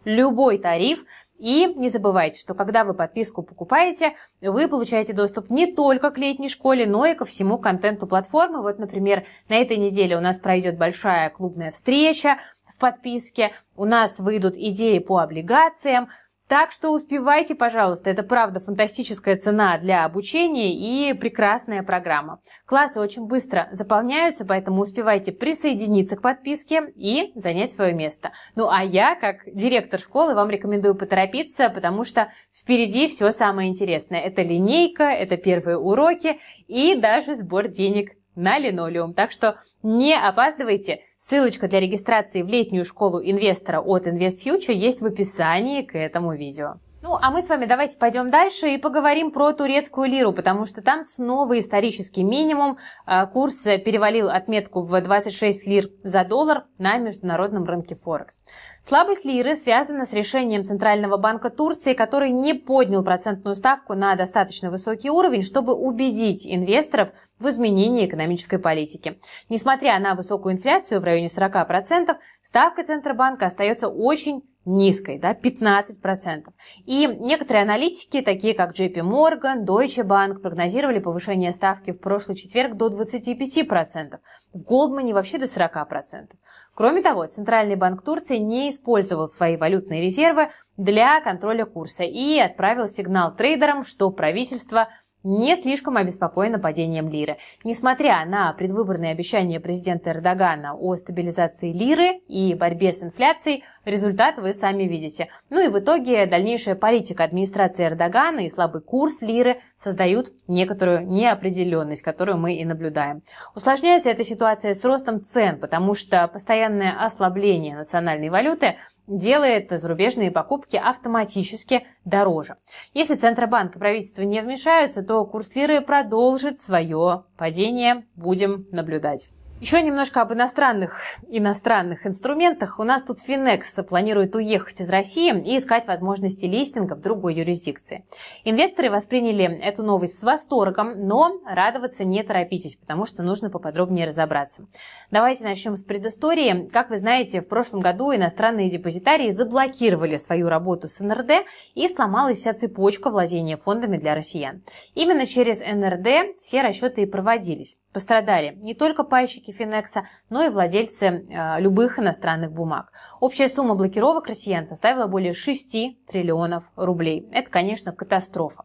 любой 0.05 0.59
тариф, 0.59 1.03
и 1.39 1.65
не 1.65 1.89
забывайте, 1.89 2.39
что 2.39 2.53
когда 2.53 2.83
вы 2.83 2.93
подписку 2.93 3.41
покупаете, 3.41 4.13
вы 4.39 4.67
получаете 4.67 5.13
доступ 5.13 5.49
не 5.49 5.73
только 5.73 6.11
к 6.11 6.19
летней 6.19 6.47
школе, 6.47 6.85
но 6.85 7.07
и 7.07 7.15
ко 7.15 7.25
всему 7.25 7.57
контенту 7.57 8.05
платформы. 8.05 8.61
Вот, 8.61 8.77
например, 8.77 9.25
на 9.49 9.55
этой 9.55 9.77
неделе 9.77 10.15
у 10.15 10.21
нас 10.21 10.37
пройдет 10.37 10.77
большая 10.77 11.31
клубная 11.31 11.71
встреча 11.71 12.37
в 12.71 12.77
подписке, 12.77 13.51
у 13.75 13.85
нас 13.85 14.19
выйдут 14.19 14.53
идеи 14.55 14.99
по 14.99 15.17
облигациям, 15.17 16.09
так 16.51 16.73
что 16.73 16.89
успевайте, 16.89 17.55
пожалуйста, 17.55 18.09
это 18.09 18.23
правда 18.23 18.59
фантастическая 18.59 19.37
цена 19.37 19.77
для 19.77 20.03
обучения 20.03 20.75
и 20.75 21.13
прекрасная 21.13 21.81
программа. 21.81 22.41
Классы 22.65 22.99
очень 22.99 23.25
быстро 23.25 23.69
заполняются, 23.71 24.45
поэтому 24.45 24.81
успевайте 24.81 25.31
присоединиться 25.31 26.17
к 26.17 26.21
подписке 26.21 26.91
и 26.93 27.31
занять 27.35 27.71
свое 27.71 27.93
место. 27.93 28.33
Ну 28.55 28.67
а 28.69 28.83
я, 28.83 29.15
как 29.15 29.43
директор 29.45 29.97
школы, 29.97 30.35
вам 30.35 30.49
рекомендую 30.49 30.95
поторопиться, 30.95 31.69
потому 31.69 32.03
что 32.03 32.33
впереди 32.53 33.07
все 33.07 33.31
самое 33.31 33.69
интересное. 33.69 34.19
Это 34.19 34.41
линейка, 34.41 35.05
это 35.05 35.37
первые 35.37 35.77
уроки 35.77 36.37
и 36.67 36.95
даже 36.95 37.35
сбор 37.35 37.69
денег 37.69 38.09
на 38.35 38.57
линолеум. 38.59 39.13
Так 39.13 39.31
что 39.31 39.59
не 39.83 40.15
опаздывайте. 40.15 41.01
Ссылочка 41.17 41.67
для 41.67 41.79
регистрации 41.79 42.41
в 42.41 42.47
летнюю 42.47 42.85
школу 42.85 43.21
инвестора 43.21 43.81
от 43.81 44.07
InvestFuture 44.07 44.73
есть 44.73 45.01
в 45.01 45.05
описании 45.05 45.81
к 45.81 45.97
этому 45.97 46.35
видео. 46.35 46.75
Ну, 47.03 47.17
а 47.19 47.31
мы 47.31 47.41
с 47.41 47.49
вами 47.49 47.65
давайте 47.65 47.97
пойдем 47.97 48.29
дальше 48.29 48.69
и 48.69 48.77
поговорим 48.77 49.31
про 49.31 49.53
турецкую 49.53 50.07
лиру, 50.07 50.33
потому 50.33 50.67
что 50.67 50.83
там 50.83 51.03
снова 51.03 51.57
исторический 51.57 52.23
минимум. 52.23 52.77
А, 53.07 53.25
курс 53.25 53.55
перевалил 53.63 54.29
отметку 54.29 54.83
в 54.83 55.01
26 55.01 55.65
лир 55.65 55.89
за 56.03 56.23
доллар 56.23 56.65
на 56.77 56.97
международном 56.99 57.63
рынке 57.63 57.95
Форекс. 57.95 58.41
Слабость 58.83 59.25
лиры 59.25 59.55
связана 59.55 60.05
с 60.05 60.13
решением 60.13 60.63
Центрального 60.63 61.17
банка 61.17 61.49
Турции, 61.49 61.93
который 61.93 62.29
не 62.29 62.53
поднял 62.53 63.03
процентную 63.03 63.55
ставку 63.55 63.95
на 63.95 64.15
достаточно 64.15 64.69
высокий 64.69 65.09
уровень, 65.09 65.41
чтобы 65.41 65.73
убедить 65.73 66.45
инвесторов 66.45 67.09
в 67.39 67.49
изменении 67.49 68.05
экономической 68.05 68.59
политики. 68.59 69.19
Несмотря 69.49 69.97
на 69.99 70.13
высокую 70.13 70.53
инфляцию 70.53 71.01
в 71.01 71.03
районе 71.03 71.27
40%, 71.27 72.15
ставка 72.43 72.83
Центробанка 72.83 73.47
остается 73.47 73.87
очень 73.87 74.43
низкой, 74.65 75.17
да, 75.19 75.33
15%. 75.33 76.45
И 76.85 77.07
некоторые 77.07 77.63
аналитики, 77.63 78.21
такие 78.21 78.53
как 78.53 78.77
JP 78.77 78.95
Morgan, 78.97 79.65
Deutsche 79.65 80.05
Bank, 80.05 80.39
прогнозировали 80.39 80.99
повышение 80.99 81.51
ставки 81.51 81.91
в 81.91 81.99
прошлый 81.99 82.37
четверг 82.37 82.75
до 82.75 82.89
25%, 82.89 84.19
в 84.53 84.71
Goldman 84.71 85.13
вообще 85.13 85.37
до 85.37 85.45
40%. 85.45 86.29
Кроме 86.73 87.01
того, 87.01 87.25
Центральный 87.25 87.75
банк 87.75 88.01
Турции 88.01 88.37
не 88.37 88.69
использовал 88.69 89.27
свои 89.27 89.57
валютные 89.57 90.01
резервы 90.01 90.49
для 90.77 91.19
контроля 91.21 91.65
курса 91.65 92.03
и 92.03 92.39
отправил 92.39 92.87
сигнал 92.87 93.35
трейдерам, 93.35 93.83
что 93.83 94.09
правительство– 94.11 94.87
не 95.23 95.55
слишком 95.55 95.97
обеспокоена 95.97 96.59
падением 96.59 97.09
лиры. 97.09 97.37
Несмотря 97.63 98.25
на 98.25 98.53
предвыборные 98.53 99.11
обещания 99.11 99.59
президента 99.59 100.11
Эрдогана 100.11 100.75
о 100.75 100.95
стабилизации 100.95 101.71
лиры 101.71 102.21
и 102.27 102.53
борьбе 102.53 102.91
с 102.91 103.03
инфляцией, 103.03 103.63
результат 103.85 104.37
вы 104.37 104.53
сами 104.53 104.83
видите. 104.83 105.27
Ну 105.49 105.63
и 105.63 105.67
в 105.67 105.79
итоге 105.79 106.25
дальнейшая 106.25 106.75
политика 106.75 107.23
администрации 107.23 107.85
Эрдогана 107.85 108.41
и 108.41 108.49
слабый 108.49 108.81
курс 108.81 109.21
лиры 109.21 109.57
создают 109.75 110.27
некоторую 110.47 111.05
неопределенность, 111.07 112.01
которую 112.01 112.37
мы 112.37 112.55
и 112.55 112.65
наблюдаем. 112.65 113.21
Усложняется 113.55 114.09
эта 114.09 114.23
ситуация 114.23 114.73
с 114.73 114.83
ростом 114.83 115.21
цен, 115.21 115.59
потому 115.59 115.93
что 115.93 116.27
постоянное 116.27 117.03
ослабление 117.03 117.75
национальной 117.75 118.29
валюты 118.29 118.75
делает 119.07 119.69
зарубежные 119.71 120.31
покупки 120.31 120.77
автоматически 120.77 121.85
дороже. 122.05 122.57
Если 122.93 123.15
Центробанк 123.15 123.75
и 123.75 123.79
правительство 123.79 124.21
не 124.21 124.41
вмешаются, 124.41 125.03
то 125.03 125.25
курс 125.25 125.55
лиры 125.55 125.81
продолжит 125.81 126.59
свое 126.59 127.23
падение. 127.37 128.05
Будем 128.15 128.67
наблюдать. 128.71 129.29
Еще 129.61 129.79
немножко 129.83 130.21
об 130.21 130.33
иностранных 130.33 130.99
иностранных 131.29 132.07
инструментах. 132.07 132.79
У 132.79 132.83
нас 132.83 133.03
тут 133.03 133.19
Финекс 133.19 133.75
планирует 133.87 134.33
уехать 134.33 134.81
из 134.81 134.89
России 134.89 135.39
и 135.39 135.55
искать 135.55 135.85
возможности 135.85 136.45
листинга 136.45 136.95
в 136.95 137.01
другой 137.01 137.35
юрисдикции. 137.35 138.03
Инвесторы 138.43 138.89
восприняли 138.89 139.45
эту 139.45 139.83
новость 139.83 140.17
с 140.17 140.23
восторгом, 140.23 141.07
но 141.07 141.39
радоваться 141.45 142.03
не 142.03 142.23
торопитесь, 142.23 142.75
потому 142.75 143.05
что 143.05 143.21
нужно 143.21 143.51
поподробнее 143.51 144.07
разобраться. 144.07 144.65
Давайте 145.11 145.43
начнем 145.43 145.75
с 145.75 145.83
предыстории. 145.83 146.67
Как 146.69 146.89
вы 146.89 146.97
знаете, 146.97 147.41
в 147.41 147.47
прошлом 147.47 147.81
году 147.81 148.15
иностранные 148.15 148.67
депозитарии 148.67 149.29
заблокировали 149.29 150.17
свою 150.17 150.49
работу 150.49 150.87
с 150.87 150.99
НРД 150.99 151.45
и 151.75 151.87
сломалась 151.87 152.39
вся 152.39 152.55
цепочка 152.55 153.11
владения 153.11 153.57
фондами 153.57 153.97
для 153.97 154.15
россиян. 154.15 154.63
Именно 154.95 155.27
через 155.27 155.61
НРД 155.61 156.41
все 156.41 156.63
расчеты 156.63 157.03
и 157.03 157.05
проводились. 157.05 157.77
Пострадали 157.93 158.55
не 158.55 158.73
только 158.73 159.03
пайщики 159.03 159.51
Финекса, 159.51 160.07
но 160.29 160.43
и 160.43 160.49
владельцы 160.49 161.05
э, 161.07 161.59
любых 161.59 161.99
иностранных 161.99 162.51
бумаг. 162.51 162.91
Общая 163.19 163.49
сумма 163.49 163.75
блокировок 163.75 164.27
россиян 164.27 164.65
составила 164.65 165.07
более 165.07 165.33
6 165.33 166.05
триллионов 166.07 166.63
рублей. 166.77 167.27
Это, 167.31 167.49
конечно, 167.49 167.91
катастрофа. 167.91 168.63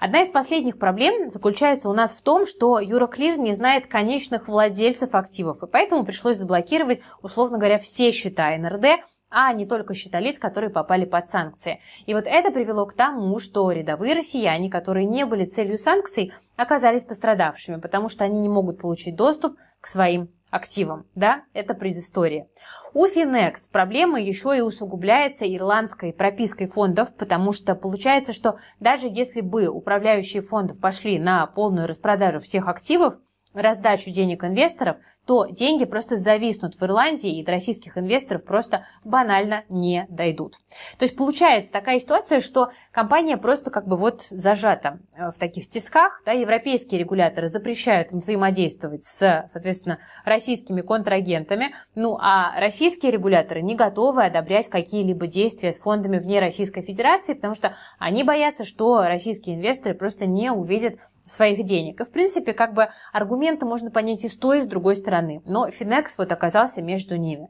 Одна 0.00 0.22
из 0.22 0.30
последних 0.30 0.78
проблем 0.78 1.28
заключается 1.28 1.88
у 1.88 1.92
нас 1.92 2.12
в 2.12 2.22
том, 2.22 2.46
что 2.46 2.80
Euroclear 2.80 3.36
не 3.36 3.52
знает 3.54 3.86
конечных 3.86 4.48
владельцев 4.48 5.14
активов, 5.14 5.62
и 5.62 5.66
поэтому 5.66 6.04
пришлось 6.04 6.38
заблокировать, 6.38 7.02
условно 7.20 7.58
говоря, 7.58 7.78
все 7.78 8.10
счета 8.10 8.56
НРД, 8.56 9.04
а 9.32 9.52
не 9.52 9.66
только 9.66 9.94
счета 9.94 10.20
лиц, 10.20 10.38
которые 10.38 10.70
попали 10.70 11.04
под 11.04 11.28
санкции. 11.28 11.80
И 12.06 12.14
вот 12.14 12.24
это 12.26 12.52
привело 12.52 12.86
к 12.86 12.92
тому, 12.92 13.38
что 13.38 13.72
рядовые 13.72 14.14
россияне, 14.14 14.70
которые 14.70 15.06
не 15.06 15.24
были 15.24 15.46
целью 15.46 15.78
санкций, 15.78 16.32
оказались 16.56 17.04
пострадавшими, 17.04 17.80
потому 17.80 18.08
что 18.08 18.24
они 18.24 18.40
не 18.40 18.48
могут 18.48 18.78
получить 18.80 19.16
доступ 19.16 19.56
к 19.80 19.86
своим 19.86 20.28
активам. 20.50 21.06
Да, 21.14 21.44
это 21.54 21.72
предыстория. 21.72 22.46
У 22.92 23.06
Finex 23.06 23.54
проблема 23.72 24.20
еще 24.20 24.56
и 24.56 24.60
усугубляется 24.60 25.46
ирландской 25.46 26.12
пропиской 26.12 26.66
фондов, 26.66 27.14
потому 27.16 27.52
что 27.52 27.74
получается, 27.74 28.34
что 28.34 28.58
даже 28.78 29.08
если 29.08 29.40
бы 29.40 29.66
управляющие 29.66 30.42
фондов 30.42 30.78
пошли 30.78 31.18
на 31.18 31.46
полную 31.46 31.88
распродажу 31.88 32.38
всех 32.38 32.68
активов, 32.68 33.14
раздачу 33.54 34.10
денег 34.10 34.44
инвесторов, 34.44 34.96
то 35.26 35.46
деньги 35.46 35.84
просто 35.84 36.16
зависнут 36.16 36.74
в 36.74 36.82
Ирландии 36.82 37.38
и 37.38 37.44
до 37.44 37.52
российских 37.52 37.96
инвесторов 37.96 38.44
просто 38.44 38.86
банально 39.04 39.64
не 39.68 40.06
дойдут. 40.08 40.56
То 40.98 41.04
есть 41.04 41.16
получается 41.16 41.70
такая 41.70 42.00
ситуация, 42.00 42.40
что 42.40 42.70
компания 42.90 43.36
просто 43.36 43.70
как 43.70 43.86
бы 43.86 43.96
вот 43.96 44.22
зажата 44.30 44.98
э, 45.14 45.30
в 45.30 45.38
таких 45.38 45.68
тисках. 45.68 46.22
Да, 46.26 46.32
европейские 46.32 46.98
регуляторы 47.00 47.46
запрещают 47.46 48.12
им 48.12 48.18
взаимодействовать 48.18 49.04
с, 49.04 49.46
соответственно, 49.48 49.98
российскими 50.24 50.80
контрагентами, 50.80 51.74
ну 51.94 52.18
а 52.20 52.58
российские 52.58 53.12
регуляторы 53.12 53.62
не 53.62 53.76
готовы 53.76 54.24
одобрять 54.24 54.68
какие-либо 54.68 55.28
действия 55.28 55.72
с 55.72 55.78
фондами 55.78 56.18
вне 56.18 56.40
Российской 56.40 56.82
Федерации, 56.82 57.34
потому 57.34 57.54
что 57.54 57.76
они 57.98 58.24
боятся, 58.24 58.64
что 58.64 59.02
российские 59.02 59.56
инвесторы 59.56 59.94
просто 59.94 60.26
не 60.26 60.50
увидят 60.50 60.96
своих 61.26 61.64
денег. 61.64 62.00
И, 62.00 62.04
в 62.04 62.10
принципе, 62.10 62.52
как 62.52 62.74
бы 62.74 62.88
аргументы 63.12 63.66
можно 63.66 63.90
понять 63.90 64.24
и 64.24 64.28
с 64.28 64.36
той, 64.36 64.58
и 64.58 64.62
с 64.62 64.66
другой 64.66 64.96
стороны. 64.96 65.42
Но 65.44 65.70
Финекс 65.70 66.16
вот 66.18 66.32
оказался 66.32 66.82
между 66.82 67.16
ними. 67.16 67.48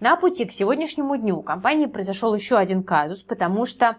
На 0.00 0.16
пути 0.16 0.44
к 0.44 0.52
сегодняшнему 0.52 1.16
дню 1.16 1.38
у 1.38 1.42
компании 1.42 1.86
произошел 1.86 2.34
еще 2.34 2.56
один 2.56 2.82
казус, 2.82 3.22
потому 3.22 3.64
что 3.64 3.96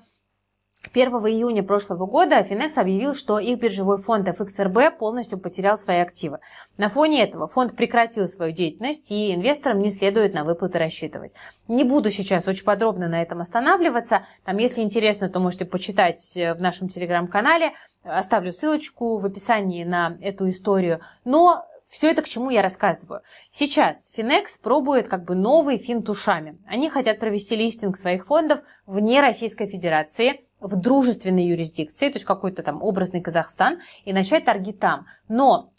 1 0.94 1.10
июня 1.28 1.64
прошлого 1.64 2.06
года 2.06 2.44
Финекс 2.44 2.78
объявил, 2.78 3.16
что 3.16 3.40
их 3.40 3.60
биржевой 3.60 3.98
фонд 3.98 4.28
FXRB 4.28 4.92
полностью 4.98 5.40
потерял 5.40 5.78
свои 5.78 5.98
активы. 5.98 6.40
На 6.78 6.90
фоне 6.90 7.24
этого 7.24 7.48
фонд 7.48 7.76
прекратил 7.76 8.28
свою 8.28 8.52
деятельность, 8.52 9.12
и 9.12 9.34
инвесторам 9.34 9.80
не 9.80 9.92
следует 9.92 10.34
на 10.34 10.44
выплаты 10.44 10.80
рассчитывать. 10.80 11.34
Не 11.68 11.84
буду 11.84 12.12
сейчас 12.12 12.48
очень 12.48 12.66
подробно 12.66 13.08
на 13.08 13.22
этом 13.22 13.42
останавливаться. 13.42 14.26
Там, 14.44 14.58
если 14.58 14.82
интересно, 14.82 15.30
то 15.30 15.40
можете 15.40 15.66
почитать 15.66 16.36
э, 16.38 16.54
в 16.54 16.62
нашем 16.62 16.88
телеграм-канале. 16.88 17.74
Оставлю 18.04 18.54
ссылочку 18.54 19.18
в 19.18 19.26
описании 19.26 19.84
на 19.84 20.18
эту 20.22 20.48
историю. 20.50 21.00
Но 21.24 21.66
все 21.88 22.12
это 22.12 22.22
к 22.22 22.28
чему 22.28 22.50
я 22.50 22.62
рассказываю? 22.62 23.22
Сейчас 23.50 24.10
Finex 24.16 24.60
пробует 24.62 25.08
как 25.08 25.24
бы 25.24 25.36
новый 25.36 25.78
финт 25.78 26.10
ушами. 26.10 26.58
Они 26.68 26.90
хотят 26.90 27.20
провести 27.20 27.56
листинг 27.56 27.98
своих 27.98 28.26
фондов 28.26 28.60
вне 28.86 29.22
Российской 29.22 29.68
Федерации, 29.68 30.45
в 30.60 30.76
дружественной 30.76 31.46
юрисдикции, 31.46 32.10
то 32.10 32.16
есть 32.16 32.26
какой-то 32.26 32.64
там 32.64 32.82
образный 32.82 33.22
Казахстан, 33.22 33.80
и 34.06 34.14
начать 34.14 34.46
торги 34.46 34.74
там. 34.74 35.06
Но 35.28 35.72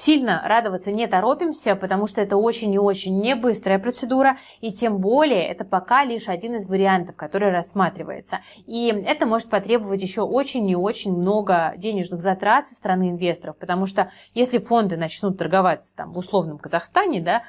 Сильно 0.00 0.44
радоваться 0.46 0.92
не 0.92 1.08
торопимся, 1.08 1.74
потому 1.74 2.06
что 2.06 2.20
это 2.20 2.36
очень 2.36 2.72
и 2.72 2.78
очень 2.78 3.20
не 3.20 3.34
быстрая 3.34 3.80
процедура, 3.80 4.36
и 4.60 4.70
тем 4.70 4.98
более 4.98 5.44
это 5.48 5.64
пока 5.64 6.04
лишь 6.04 6.28
один 6.28 6.54
из 6.54 6.66
вариантов, 6.66 7.16
который 7.16 7.50
рассматривается. 7.50 8.38
И 8.64 8.86
это 8.86 9.26
может 9.26 9.50
потребовать 9.50 10.00
еще 10.00 10.22
очень 10.22 10.68
и 10.70 10.76
очень 10.76 11.16
много 11.16 11.74
денежных 11.76 12.20
затрат 12.20 12.66
со 12.66 12.76
стороны 12.76 13.10
инвесторов, 13.10 13.56
потому 13.58 13.86
что 13.86 14.12
если 14.34 14.58
фонды 14.58 14.96
начнут 14.96 15.36
торговаться 15.36 15.96
там 15.96 16.12
в 16.12 16.18
условном 16.18 16.58
Казахстане, 16.58 17.20
да, 17.20 17.42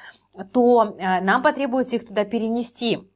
то 0.52 0.96
э, 0.98 1.20
нам 1.20 1.42
потребуется 1.42 1.96
их 1.96 2.08
туда 2.08 2.24
перенести 2.24 3.09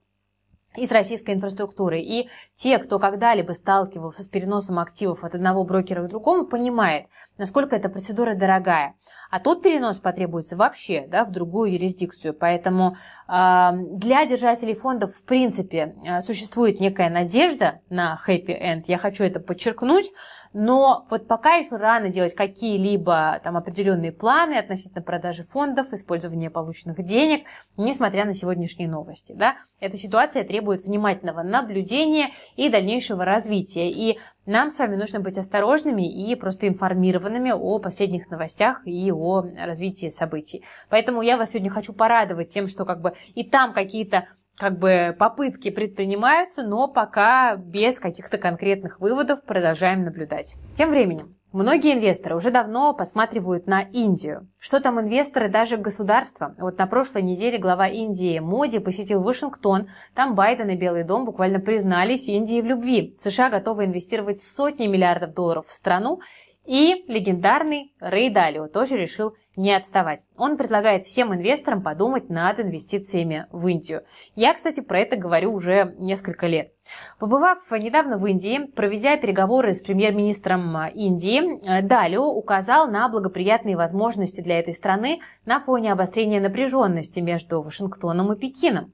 из 0.76 0.90
российской 0.90 1.34
инфраструктуры. 1.34 2.00
И 2.00 2.28
те, 2.54 2.78
кто 2.78 2.98
когда-либо 2.98 3.52
сталкивался 3.52 4.22
с 4.22 4.28
переносом 4.28 4.78
активов 4.78 5.24
от 5.24 5.34
одного 5.34 5.64
брокера 5.64 6.02
к 6.04 6.10
другому, 6.10 6.46
понимает, 6.46 7.06
насколько 7.38 7.76
эта 7.76 7.88
процедура 7.88 8.34
дорогая. 8.34 8.94
А 9.34 9.40
тут 9.40 9.62
перенос 9.62 9.98
потребуется 9.98 10.56
вообще 10.56 11.08
да, 11.08 11.24
в 11.24 11.32
другую 11.32 11.72
юрисдикцию. 11.72 12.34
Поэтому 12.34 12.96
э, 13.26 13.70
для 13.72 14.24
держателей 14.26 14.76
фондов 14.76 15.10
в 15.10 15.24
принципе 15.24 15.96
э, 16.06 16.20
существует 16.20 16.78
некая 16.78 17.10
надежда 17.10 17.80
на 17.90 18.16
end. 18.28 18.84
Я 18.86 18.96
хочу 18.96 19.24
это 19.24 19.40
подчеркнуть. 19.40 20.12
Но 20.52 21.04
вот 21.10 21.26
пока 21.26 21.56
еще 21.56 21.74
рано 21.74 22.10
делать 22.10 22.36
какие-либо 22.36 23.40
там 23.42 23.56
определенные 23.56 24.12
планы 24.12 24.54
относительно 24.54 25.02
продажи 25.02 25.42
фондов, 25.42 25.92
использования 25.92 26.48
полученных 26.48 27.02
денег, 27.02 27.44
несмотря 27.76 28.24
на 28.24 28.34
сегодняшние 28.34 28.88
новости. 28.88 29.32
Да? 29.32 29.56
Эта 29.80 29.96
ситуация 29.96 30.44
требует 30.44 30.84
внимательного 30.84 31.42
наблюдения 31.42 32.28
и 32.54 32.68
дальнейшего 32.68 33.24
развития. 33.24 33.90
И 33.90 34.20
нам 34.46 34.70
с 34.70 34.78
вами 34.78 34.96
нужно 34.96 35.20
быть 35.20 35.38
осторожными 35.38 36.02
и 36.02 36.34
просто 36.34 36.68
информированными 36.68 37.50
о 37.50 37.78
последних 37.78 38.30
новостях 38.30 38.86
и 38.86 39.10
о 39.10 39.42
развитии 39.56 40.08
событий. 40.08 40.64
Поэтому 40.88 41.22
я 41.22 41.36
вас 41.36 41.50
сегодня 41.50 41.70
хочу 41.70 41.92
порадовать 41.92 42.50
тем, 42.50 42.66
что 42.68 42.84
как 42.84 43.00
бы 43.00 43.14
и 43.34 43.44
там 43.44 43.72
какие-то 43.72 44.28
как 44.56 44.78
бы 44.78 45.16
попытки 45.18 45.70
предпринимаются, 45.70 46.62
но 46.62 46.86
пока 46.88 47.56
без 47.56 47.98
каких-то 47.98 48.38
конкретных 48.38 49.00
выводов 49.00 49.42
продолжаем 49.44 50.04
наблюдать. 50.04 50.54
Тем 50.76 50.90
временем, 50.90 51.36
Многие 51.54 51.92
инвесторы 51.92 52.34
уже 52.34 52.50
давно 52.50 52.94
посматривают 52.94 53.68
на 53.68 53.80
Индию. 53.80 54.48
Что 54.58 54.80
там 54.80 55.00
инвесторы, 55.00 55.48
даже 55.48 55.76
государства? 55.76 56.56
Вот 56.58 56.78
на 56.78 56.88
прошлой 56.88 57.22
неделе 57.22 57.58
глава 57.58 57.86
Индии 57.86 58.40
Моди 58.40 58.80
посетил 58.80 59.22
Вашингтон. 59.22 59.86
Там 60.16 60.34
Байден 60.34 60.70
и 60.70 60.74
Белый 60.74 61.04
дом 61.04 61.24
буквально 61.24 61.60
признались 61.60 62.26
Индии 62.26 62.60
в 62.60 62.64
любви. 62.64 63.14
США 63.18 63.50
готовы 63.50 63.84
инвестировать 63.84 64.42
сотни 64.42 64.88
миллиардов 64.88 65.32
долларов 65.32 65.68
в 65.68 65.72
страну. 65.72 66.18
И 66.66 67.04
легендарный 67.06 67.94
Рэй 68.00 68.30
Далио 68.30 68.66
тоже 68.66 68.96
решил 68.96 69.36
не 69.56 69.72
отставать. 69.72 70.20
Он 70.36 70.56
предлагает 70.56 71.04
всем 71.04 71.34
инвесторам 71.34 71.82
подумать 71.82 72.28
над 72.28 72.60
инвестициями 72.60 73.46
в 73.50 73.66
Индию. 73.66 74.02
Я, 74.34 74.54
кстати, 74.54 74.80
про 74.80 74.98
это 75.00 75.16
говорю 75.16 75.52
уже 75.52 75.94
несколько 75.98 76.46
лет. 76.46 76.72
Побывав 77.18 77.58
недавно 77.70 78.18
в 78.18 78.26
Индии, 78.26 78.66
проведя 78.74 79.16
переговоры 79.16 79.72
с 79.72 79.80
премьер-министром 79.80 80.76
Индии, 80.88 81.82
Далио 81.82 82.26
указал 82.26 82.88
на 82.88 83.08
благоприятные 83.08 83.76
возможности 83.76 84.40
для 84.40 84.58
этой 84.58 84.74
страны 84.74 85.20
на 85.46 85.60
фоне 85.60 85.92
обострения 85.92 86.40
напряженности 86.40 87.20
между 87.20 87.62
Вашингтоном 87.62 88.32
и 88.32 88.36
Пекином. 88.36 88.92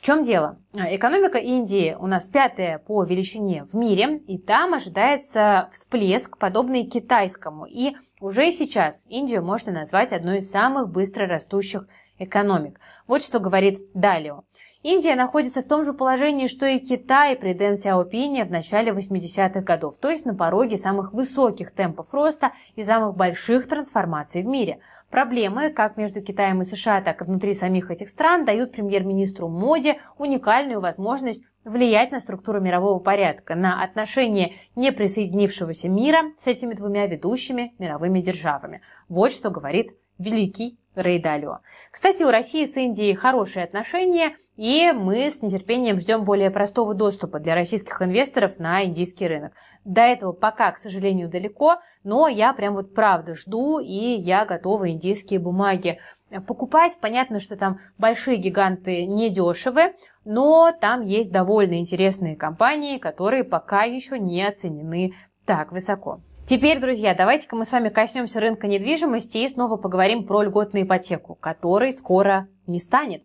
В 0.00 0.02
чем 0.02 0.22
дело? 0.22 0.56
Экономика 0.72 1.36
Индии 1.36 1.94
у 2.00 2.06
нас 2.06 2.26
пятая 2.26 2.78
по 2.78 3.04
величине 3.04 3.64
в 3.64 3.74
мире, 3.74 4.16
и 4.16 4.38
там 4.38 4.72
ожидается 4.72 5.68
всплеск, 5.72 6.38
подобный 6.38 6.84
китайскому. 6.84 7.66
И 7.66 7.92
уже 8.18 8.50
сейчас 8.50 9.04
Индию 9.10 9.44
можно 9.44 9.72
назвать 9.72 10.14
одной 10.14 10.38
из 10.38 10.50
самых 10.50 10.88
быстро 10.88 11.26
растущих 11.26 11.86
экономик. 12.18 12.80
Вот 13.06 13.22
что 13.22 13.40
говорит 13.40 13.92
Далио. 13.92 14.44
Индия 14.82 15.16
находится 15.16 15.60
в 15.60 15.68
том 15.68 15.84
же 15.84 15.92
положении, 15.92 16.46
что 16.46 16.64
и 16.64 16.78
Китай 16.78 17.36
при 17.36 17.52
Дэн 17.52 17.76
Сяопине 17.76 18.46
в 18.46 18.50
начале 18.50 18.92
80-х 18.92 19.60
годов, 19.60 19.98
то 19.98 20.08
есть 20.08 20.24
на 20.24 20.34
пороге 20.34 20.78
самых 20.78 21.12
высоких 21.12 21.72
темпов 21.72 22.14
роста 22.14 22.52
и 22.74 22.84
самых 22.84 23.14
больших 23.14 23.68
трансформаций 23.68 24.42
в 24.42 24.46
мире. 24.46 24.80
Проблемы 25.10 25.70
как 25.70 25.96
между 25.96 26.22
Китаем 26.22 26.62
и 26.62 26.64
США, 26.64 27.00
так 27.00 27.20
и 27.20 27.24
внутри 27.24 27.52
самих 27.52 27.90
этих 27.90 28.08
стран 28.08 28.44
дают 28.44 28.70
премьер-министру 28.70 29.48
Моди 29.48 29.98
уникальную 30.18 30.80
возможность 30.80 31.42
влиять 31.64 32.12
на 32.12 32.20
структуру 32.20 32.60
мирового 32.60 33.00
порядка, 33.00 33.56
на 33.56 33.82
отношения 33.82 34.52
неприсоединившегося 34.76 35.88
мира 35.88 36.32
с 36.38 36.46
этими 36.46 36.74
двумя 36.74 37.06
ведущими 37.06 37.74
мировыми 37.78 38.20
державами. 38.20 38.82
Вот 39.08 39.32
что 39.32 39.50
говорит 39.50 39.90
великий 40.18 40.78
Рей 40.94 41.20
Далио. 41.20 41.58
Кстати, 41.90 42.22
у 42.22 42.30
России 42.30 42.64
с 42.64 42.76
Индией 42.76 43.14
хорошие 43.14 43.64
отношения, 43.64 44.36
и 44.60 44.92
мы 44.92 45.30
с 45.30 45.40
нетерпением 45.40 45.98
ждем 45.98 46.24
более 46.24 46.50
простого 46.50 46.92
доступа 46.92 47.40
для 47.40 47.54
российских 47.54 48.02
инвесторов 48.02 48.58
на 48.58 48.84
индийский 48.84 49.26
рынок. 49.26 49.54
До 49.86 50.02
этого 50.02 50.32
пока, 50.32 50.70
к 50.70 50.76
сожалению, 50.76 51.30
далеко, 51.30 51.76
но 52.04 52.28
я 52.28 52.52
прям 52.52 52.74
вот 52.74 52.92
правда 52.92 53.34
жду, 53.34 53.78
и 53.78 54.20
я 54.20 54.44
готова 54.44 54.90
индийские 54.90 55.40
бумаги 55.40 55.98
покупать. 56.46 56.98
Понятно, 57.00 57.40
что 57.40 57.56
там 57.56 57.78
большие 57.96 58.36
гиганты 58.36 59.06
недешевы, 59.06 59.94
но 60.26 60.72
там 60.78 61.00
есть 61.00 61.32
довольно 61.32 61.78
интересные 61.78 62.36
компании, 62.36 62.98
которые 62.98 63.44
пока 63.44 63.84
еще 63.84 64.18
не 64.18 64.46
оценены 64.46 65.14
так 65.46 65.72
высоко. 65.72 66.20
Теперь, 66.46 66.80
друзья, 66.80 67.14
давайте-ка 67.14 67.56
мы 67.56 67.64
с 67.64 67.72
вами 67.72 67.88
коснемся 67.88 68.40
рынка 68.40 68.66
недвижимости 68.66 69.38
и 69.38 69.48
снова 69.48 69.78
поговорим 69.78 70.26
про 70.26 70.42
льготную 70.42 70.84
ипотеку, 70.84 71.34
которой 71.34 71.94
скоро 71.94 72.46
не 72.66 72.78
станет. 72.78 73.22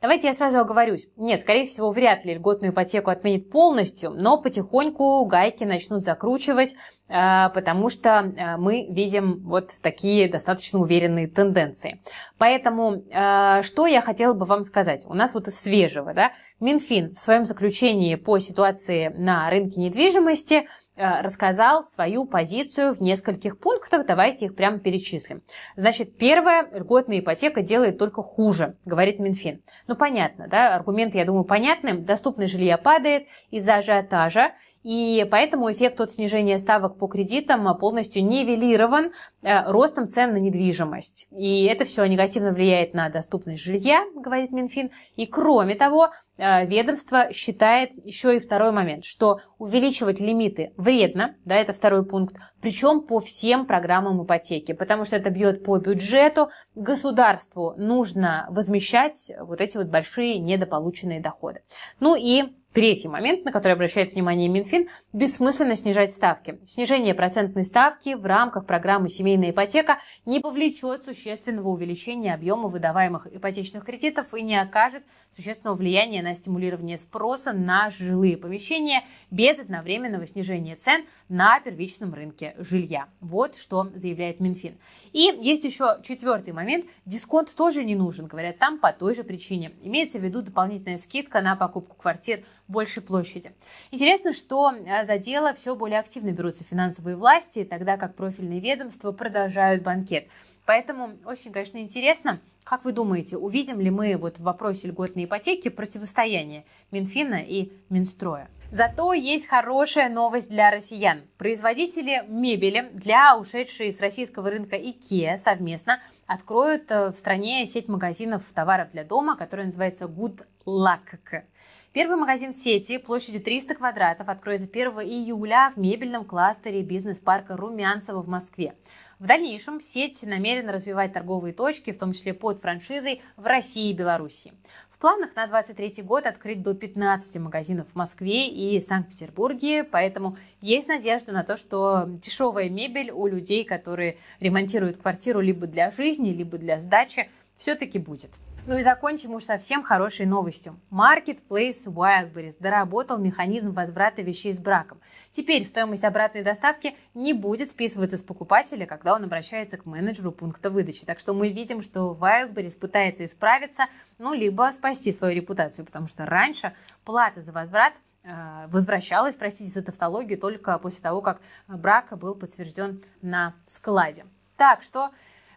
Давайте 0.00 0.28
я 0.28 0.34
сразу 0.34 0.58
оговорюсь. 0.58 1.08
Нет, 1.16 1.40
скорее 1.40 1.64
всего, 1.64 1.90
вряд 1.90 2.24
ли 2.24 2.34
льготную 2.34 2.72
ипотеку 2.72 3.10
отменит 3.10 3.50
полностью, 3.50 4.10
но 4.10 4.40
потихоньку 4.40 5.24
гайки 5.24 5.64
начнут 5.64 6.02
закручивать, 6.02 6.74
э, 7.08 7.48
потому 7.54 7.88
что 7.88 8.10
э, 8.10 8.56
мы 8.56 8.86
видим 8.90 9.40
вот 9.44 9.70
такие 9.82 10.28
достаточно 10.28 10.78
уверенные 10.78 11.28
тенденции. 11.28 12.00
Поэтому, 12.38 13.04
э, 13.10 13.62
что 13.62 13.86
я 13.86 14.02
хотела 14.02 14.34
бы 14.34 14.44
вам 14.44 14.62
сказать? 14.62 15.04
У 15.06 15.14
нас 15.14 15.34
вот 15.34 15.48
из 15.48 15.58
свежего, 15.58 16.14
да, 16.14 16.32
Минфин 16.60 17.14
в 17.14 17.18
своем 17.18 17.44
заключении 17.44 18.14
по 18.14 18.38
ситуации 18.38 19.08
на 19.16 19.50
рынке 19.50 19.80
недвижимости– 19.80 20.68
рассказал 20.96 21.84
свою 21.84 22.26
позицию 22.26 22.94
в 22.94 23.00
нескольких 23.00 23.58
пунктах. 23.58 24.06
Давайте 24.06 24.46
их 24.46 24.54
прямо 24.54 24.78
перечислим. 24.78 25.42
Значит, 25.76 26.16
первое, 26.16 26.68
льготная 26.72 27.20
ипотека 27.20 27.62
делает 27.62 27.98
только 27.98 28.22
хуже, 28.22 28.76
говорит 28.84 29.18
Минфин. 29.18 29.62
Ну, 29.86 29.96
понятно, 29.96 30.48
да, 30.48 30.74
аргументы, 30.74 31.18
я 31.18 31.24
думаю, 31.24 31.44
понятны. 31.44 31.94
Доступность 31.98 32.52
жилья 32.52 32.78
падает 32.78 33.26
из-за 33.50 33.76
ажиотажа, 33.76 34.52
и 34.86 35.26
поэтому 35.28 35.72
эффект 35.72 36.00
от 36.00 36.12
снижения 36.12 36.58
ставок 36.58 36.96
по 36.96 37.08
кредитам 37.08 37.76
полностью 37.76 38.24
нивелирован 38.24 39.10
э, 39.42 39.68
ростом 39.68 40.08
цен 40.08 40.32
на 40.32 40.36
недвижимость. 40.36 41.26
И 41.32 41.64
это 41.64 41.84
все 41.84 42.04
негативно 42.06 42.52
влияет 42.52 42.94
на 42.94 43.08
доступность 43.08 43.64
жилья, 43.64 44.04
говорит 44.14 44.52
Минфин. 44.52 44.92
И 45.16 45.26
кроме 45.26 45.74
того, 45.74 46.04
э, 46.04 46.10
ведомство 46.36 47.32
считает 47.32 47.92
еще 48.04 48.36
и 48.36 48.40
второй 48.40 48.72
момент, 48.72 49.04
что 49.04 49.40
увеличивать 49.58 50.20
лимиты 50.20 50.72
вредно, 50.76 51.36
да, 51.44 51.56
это 51.56 51.72
второй 51.72 52.04
пункт, 52.04 52.36
причем 52.60 53.00
по 53.00 53.20
всем 53.20 53.66
программам 53.66 54.24
ипотеки, 54.24 54.72
потому 54.72 55.04
что 55.04 55.16
это 55.16 55.30
бьет 55.30 55.64
по 55.64 55.78
бюджету, 55.78 56.50
государству 56.74 57.74
нужно 57.76 58.46
возмещать 58.50 59.32
вот 59.40 59.60
эти 59.60 59.76
вот 59.76 59.88
большие 59.88 60.38
недополученные 60.38 61.20
доходы. 61.20 61.62
Ну 62.00 62.16
и 62.16 62.44
Третий 62.76 63.08
момент, 63.08 63.42
на 63.46 63.52
который 63.52 63.72
обращает 63.72 64.12
внимание 64.12 64.50
Минфин– 64.50 64.88
бессмысленно 65.14 65.76
снижать 65.76 66.12
ставки. 66.12 66.58
Снижение 66.66 67.14
процентной 67.14 67.64
ставки 67.64 68.12
в 68.12 68.26
рамках 68.26 68.66
программы 68.66 69.08
«Семейная 69.08 69.52
ипотека» 69.52 69.98
не 70.26 70.40
повлечет 70.40 71.02
существенного 71.02 71.68
увеличения 71.68 72.34
объема 72.34 72.68
выдаваемых 72.68 73.34
ипотечных 73.34 73.82
кредитов 73.82 74.34
и 74.34 74.42
не 74.42 74.60
окажет 74.60 75.04
существенного 75.36 75.76
влияния 75.76 76.22
на 76.22 76.34
стимулирование 76.34 76.96
спроса 76.98 77.52
на 77.52 77.90
жилые 77.90 78.36
помещения 78.36 79.04
без 79.30 79.58
одновременного 79.58 80.26
снижения 80.26 80.76
цен 80.76 81.04
на 81.28 81.60
первичном 81.60 82.14
рынке 82.14 82.54
жилья. 82.58 83.08
Вот 83.20 83.56
что 83.56 83.90
заявляет 83.94 84.40
Минфин. 84.40 84.78
И 85.12 85.34
есть 85.40 85.64
еще 85.64 85.98
четвертый 86.02 86.52
момент. 86.52 86.86
Дисконт 87.04 87.54
тоже 87.54 87.84
не 87.84 87.96
нужен, 87.96 88.26
говорят 88.26 88.58
там 88.58 88.78
по 88.78 88.92
той 88.92 89.14
же 89.14 89.24
причине. 89.24 89.72
Имеется 89.82 90.18
в 90.18 90.22
виду 90.22 90.42
дополнительная 90.42 90.98
скидка 90.98 91.42
на 91.42 91.56
покупку 91.56 91.96
квартир 91.96 92.44
большей 92.68 93.02
площади. 93.02 93.52
Интересно, 93.90 94.32
что 94.32 94.72
э, 94.72 95.04
за 95.04 95.18
дело 95.18 95.52
все 95.52 95.76
более 95.76 96.00
активно 96.00 96.32
берутся 96.32 96.64
финансовые 96.64 97.16
власти, 97.16 97.64
тогда 97.64 97.96
как 97.96 98.14
профильные 98.14 98.60
ведомства 98.60 99.12
продолжают 99.12 99.82
банкет. 99.82 100.28
Поэтому 100.64 101.12
очень, 101.24 101.52
конечно, 101.52 101.78
интересно, 101.78 102.40
как 102.66 102.84
вы 102.84 102.90
думаете, 102.90 103.36
увидим 103.36 103.78
ли 103.78 103.90
мы 103.90 104.16
вот 104.16 104.38
в 104.38 104.42
вопросе 104.42 104.88
льготной 104.88 105.26
ипотеки 105.26 105.68
противостояние 105.68 106.64
Минфина 106.90 107.36
и 107.36 107.70
Минстроя? 107.90 108.50
Зато 108.72 109.12
есть 109.12 109.46
хорошая 109.46 110.08
новость 110.08 110.50
для 110.50 110.72
россиян. 110.72 111.22
Производители 111.38 112.24
мебели 112.26 112.90
для 112.92 113.38
ушедшей 113.38 113.92
с 113.92 114.00
российского 114.00 114.50
рынка 114.50 114.74
IKEA 114.74 115.36
совместно 115.36 116.00
откроют 116.26 116.90
э, 116.90 117.12
в 117.12 117.14
стране 117.14 117.64
сеть 117.66 117.86
магазинов 117.86 118.42
товаров 118.52 118.90
для 118.90 119.04
дома, 119.04 119.36
которая 119.36 119.66
называется 119.66 120.06
Good 120.06 120.44
Luck. 120.66 121.44
Первый 121.92 122.16
магазин 122.16 122.52
сети 122.52 122.98
площадью 122.98 123.42
300 123.42 123.76
квадратов 123.76 124.28
откроется 124.28 124.68
1 124.70 124.90
июля 125.02 125.72
в 125.74 125.78
мебельном 125.78 126.24
кластере 126.24 126.82
бизнес-парка 126.82 127.56
Румянцево 127.56 128.22
в 128.22 128.28
Москве. 128.28 128.74
В 129.18 129.26
дальнейшем 129.26 129.80
сеть 129.80 130.22
намерена 130.26 130.72
развивать 130.72 131.14
торговые 131.14 131.54
точки, 131.54 131.90
в 131.90 131.98
том 131.98 132.12
числе 132.12 132.34
под 132.34 132.60
франшизой 132.60 133.22
в 133.36 133.46
России 133.46 133.88
и 133.88 133.94
Беларуси. 133.94 134.52
В 134.90 134.98
планах 134.98 135.34
на 135.34 135.46
2023 135.46 136.02
год 136.04 136.26
открыть 136.26 136.62
до 136.62 136.74
15 136.74 137.36
магазинов 137.36 137.88
в 137.90 137.94
Москве 137.94 138.46
и 138.48 138.78
Санкт-Петербурге, 138.78 139.84
поэтому 139.84 140.36
есть 140.60 140.86
надежда 140.86 141.32
на 141.32 141.44
то, 141.44 141.56
что 141.56 142.04
дешевая 142.06 142.68
мебель 142.68 143.10
у 143.10 143.26
людей, 143.26 143.64
которые 143.64 144.18
ремонтируют 144.40 144.98
квартиру 144.98 145.40
либо 145.40 145.66
для 145.66 145.90
жизни, 145.90 146.30
либо 146.30 146.58
для 146.58 146.78
сдачи, 146.78 147.30
все-таки 147.56 147.98
будет. 147.98 148.32
Ну 148.66 148.76
и 148.76 148.82
закончим 148.82 149.32
уж 149.32 149.44
совсем 149.44 149.82
хорошей 149.82 150.26
новостью. 150.26 150.78
Marketplace 150.90 151.84
Wildberries 151.84 152.56
доработал 152.58 153.16
механизм 153.16 153.72
возврата 153.72 154.22
вещей 154.22 154.52
с 154.52 154.58
браком. 154.58 154.98
Теперь 155.36 155.66
стоимость 155.66 156.02
обратной 156.02 156.42
доставки 156.42 156.96
не 157.12 157.34
будет 157.34 157.70
списываться 157.70 158.16
с 158.16 158.22
покупателя, 158.22 158.86
когда 158.86 159.14
он 159.14 159.24
обращается 159.24 159.76
к 159.76 159.84
менеджеру 159.84 160.32
пункта 160.32 160.70
выдачи. 160.70 161.04
Так 161.04 161.18
что 161.18 161.34
мы 161.34 161.52
видим, 161.52 161.82
что 161.82 162.16
Wildberries 162.18 162.74
пытается 162.78 163.26
исправиться, 163.26 163.84
ну, 164.16 164.32
либо 164.32 164.70
спасти 164.72 165.12
свою 165.12 165.36
репутацию, 165.36 165.84
потому 165.84 166.06
что 166.06 166.24
раньше 166.24 166.72
плата 167.04 167.42
за 167.42 167.52
возврат 167.52 167.92
э, 168.22 168.66
возвращалась, 168.68 169.34
простите 169.34 169.70
за 169.70 169.82
тавтологию, 169.82 170.38
только 170.38 170.78
после 170.78 171.02
того, 171.02 171.20
как 171.20 171.42
брак 171.68 172.16
был 172.16 172.34
подтвержден 172.34 173.02
на 173.20 173.52
складе. 173.68 174.24
Так 174.56 174.82
что 174.82 175.10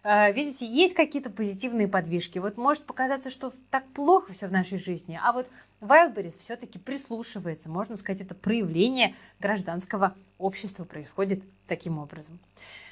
Э, 0.04 0.32
видите, 0.32 0.66
есть 0.66 0.96
какие-то 0.96 1.30
позитивные 1.30 1.88
подвижки. 1.88 2.40
Вот 2.40 2.58
может 2.58 2.86
показаться, 2.86 3.30
что 3.30 3.52
так 3.70 3.86
плохо 3.88 4.34
все 4.34 4.48
в 4.48 4.52
нашей 4.52 4.80
жизни, 4.80 5.20
а 5.22 5.34
вот 5.34 5.48
Wildberries 5.82 6.38
все-таки 6.40 6.78
прислушивается. 6.80 7.70
Можно 7.70 7.96
сказать, 7.96 8.22
это 8.22 8.36
проявление 8.36 9.16
гражданского 9.40 10.16
общества 10.38 10.84
происходит 10.84 11.44
таким 11.68 11.98
образом. 11.98 12.40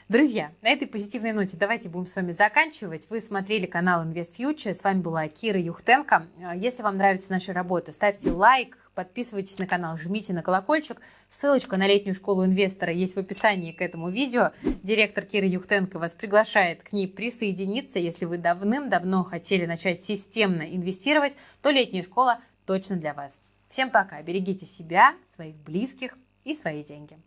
Друзья, 0.09 0.53
на 0.61 0.69
этой 0.69 0.87
позитивной 0.87 1.33
ноте 1.33 1.57
давайте 1.57 1.89
будем 1.89 2.07
с 2.07 2.15
вами 2.15 2.31
заканчивать. 2.31 3.09
Вы 3.09 3.19
смотрели 3.19 3.65
канал 3.65 4.05
Invest 4.05 4.37
Future. 4.37 4.73
С 4.73 4.81
вами 4.81 5.01
была 5.01 5.27
Кира 5.27 5.59
Юхтенко. 5.59 6.27
Если 6.55 6.81
вам 6.81 6.95
нравится 6.95 7.29
наша 7.29 7.51
работа, 7.51 7.91
ставьте 7.91 8.31
лайк, 8.31 8.77
подписывайтесь 8.95 9.59
на 9.59 9.67
канал, 9.67 9.97
жмите 9.97 10.31
на 10.31 10.43
колокольчик. 10.43 11.01
Ссылочка 11.29 11.75
на 11.75 11.87
летнюю 11.87 12.13
школу 12.13 12.45
инвестора 12.45 12.93
есть 12.93 13.17
в 13.17 13.19
описании 13.19 13.73
к 13.73 13.81
этому 13.81 14.09
видео. 14.09 14.51
Директор 14.81 15.25
Кира 15.25 15.45
Юхтенко 15.45 15.99
вас 15.99 16.13
приглашает 16.13 16.83
к 16.83 16.93
ней 16.93 17.09
присоединиться. 17.09 17.99
Если 17.99 18.23
вы 18.23 18.37
давным-давно 18.37 19.25
хотели 19.25 19.65
начать 19.65 20.03
системно 20.03 20.61
инвестировать, 20.61 21.35
то 21.61 21.69
летняя 21.69 22.03
школа 22.03 22.39
точно 22.67 22.97
для 22.97 23.13
вас. 23.15 23.39
Всем 23.69 23.89
пока, 23.89 24.21
берегите 24.21 24.65
себя, 24.65 25.15
своих 25.35 25.55
близких 25.55 26.15
и 26.43 26.53
свои 26.53 26.83
деньги. 26.83 27.17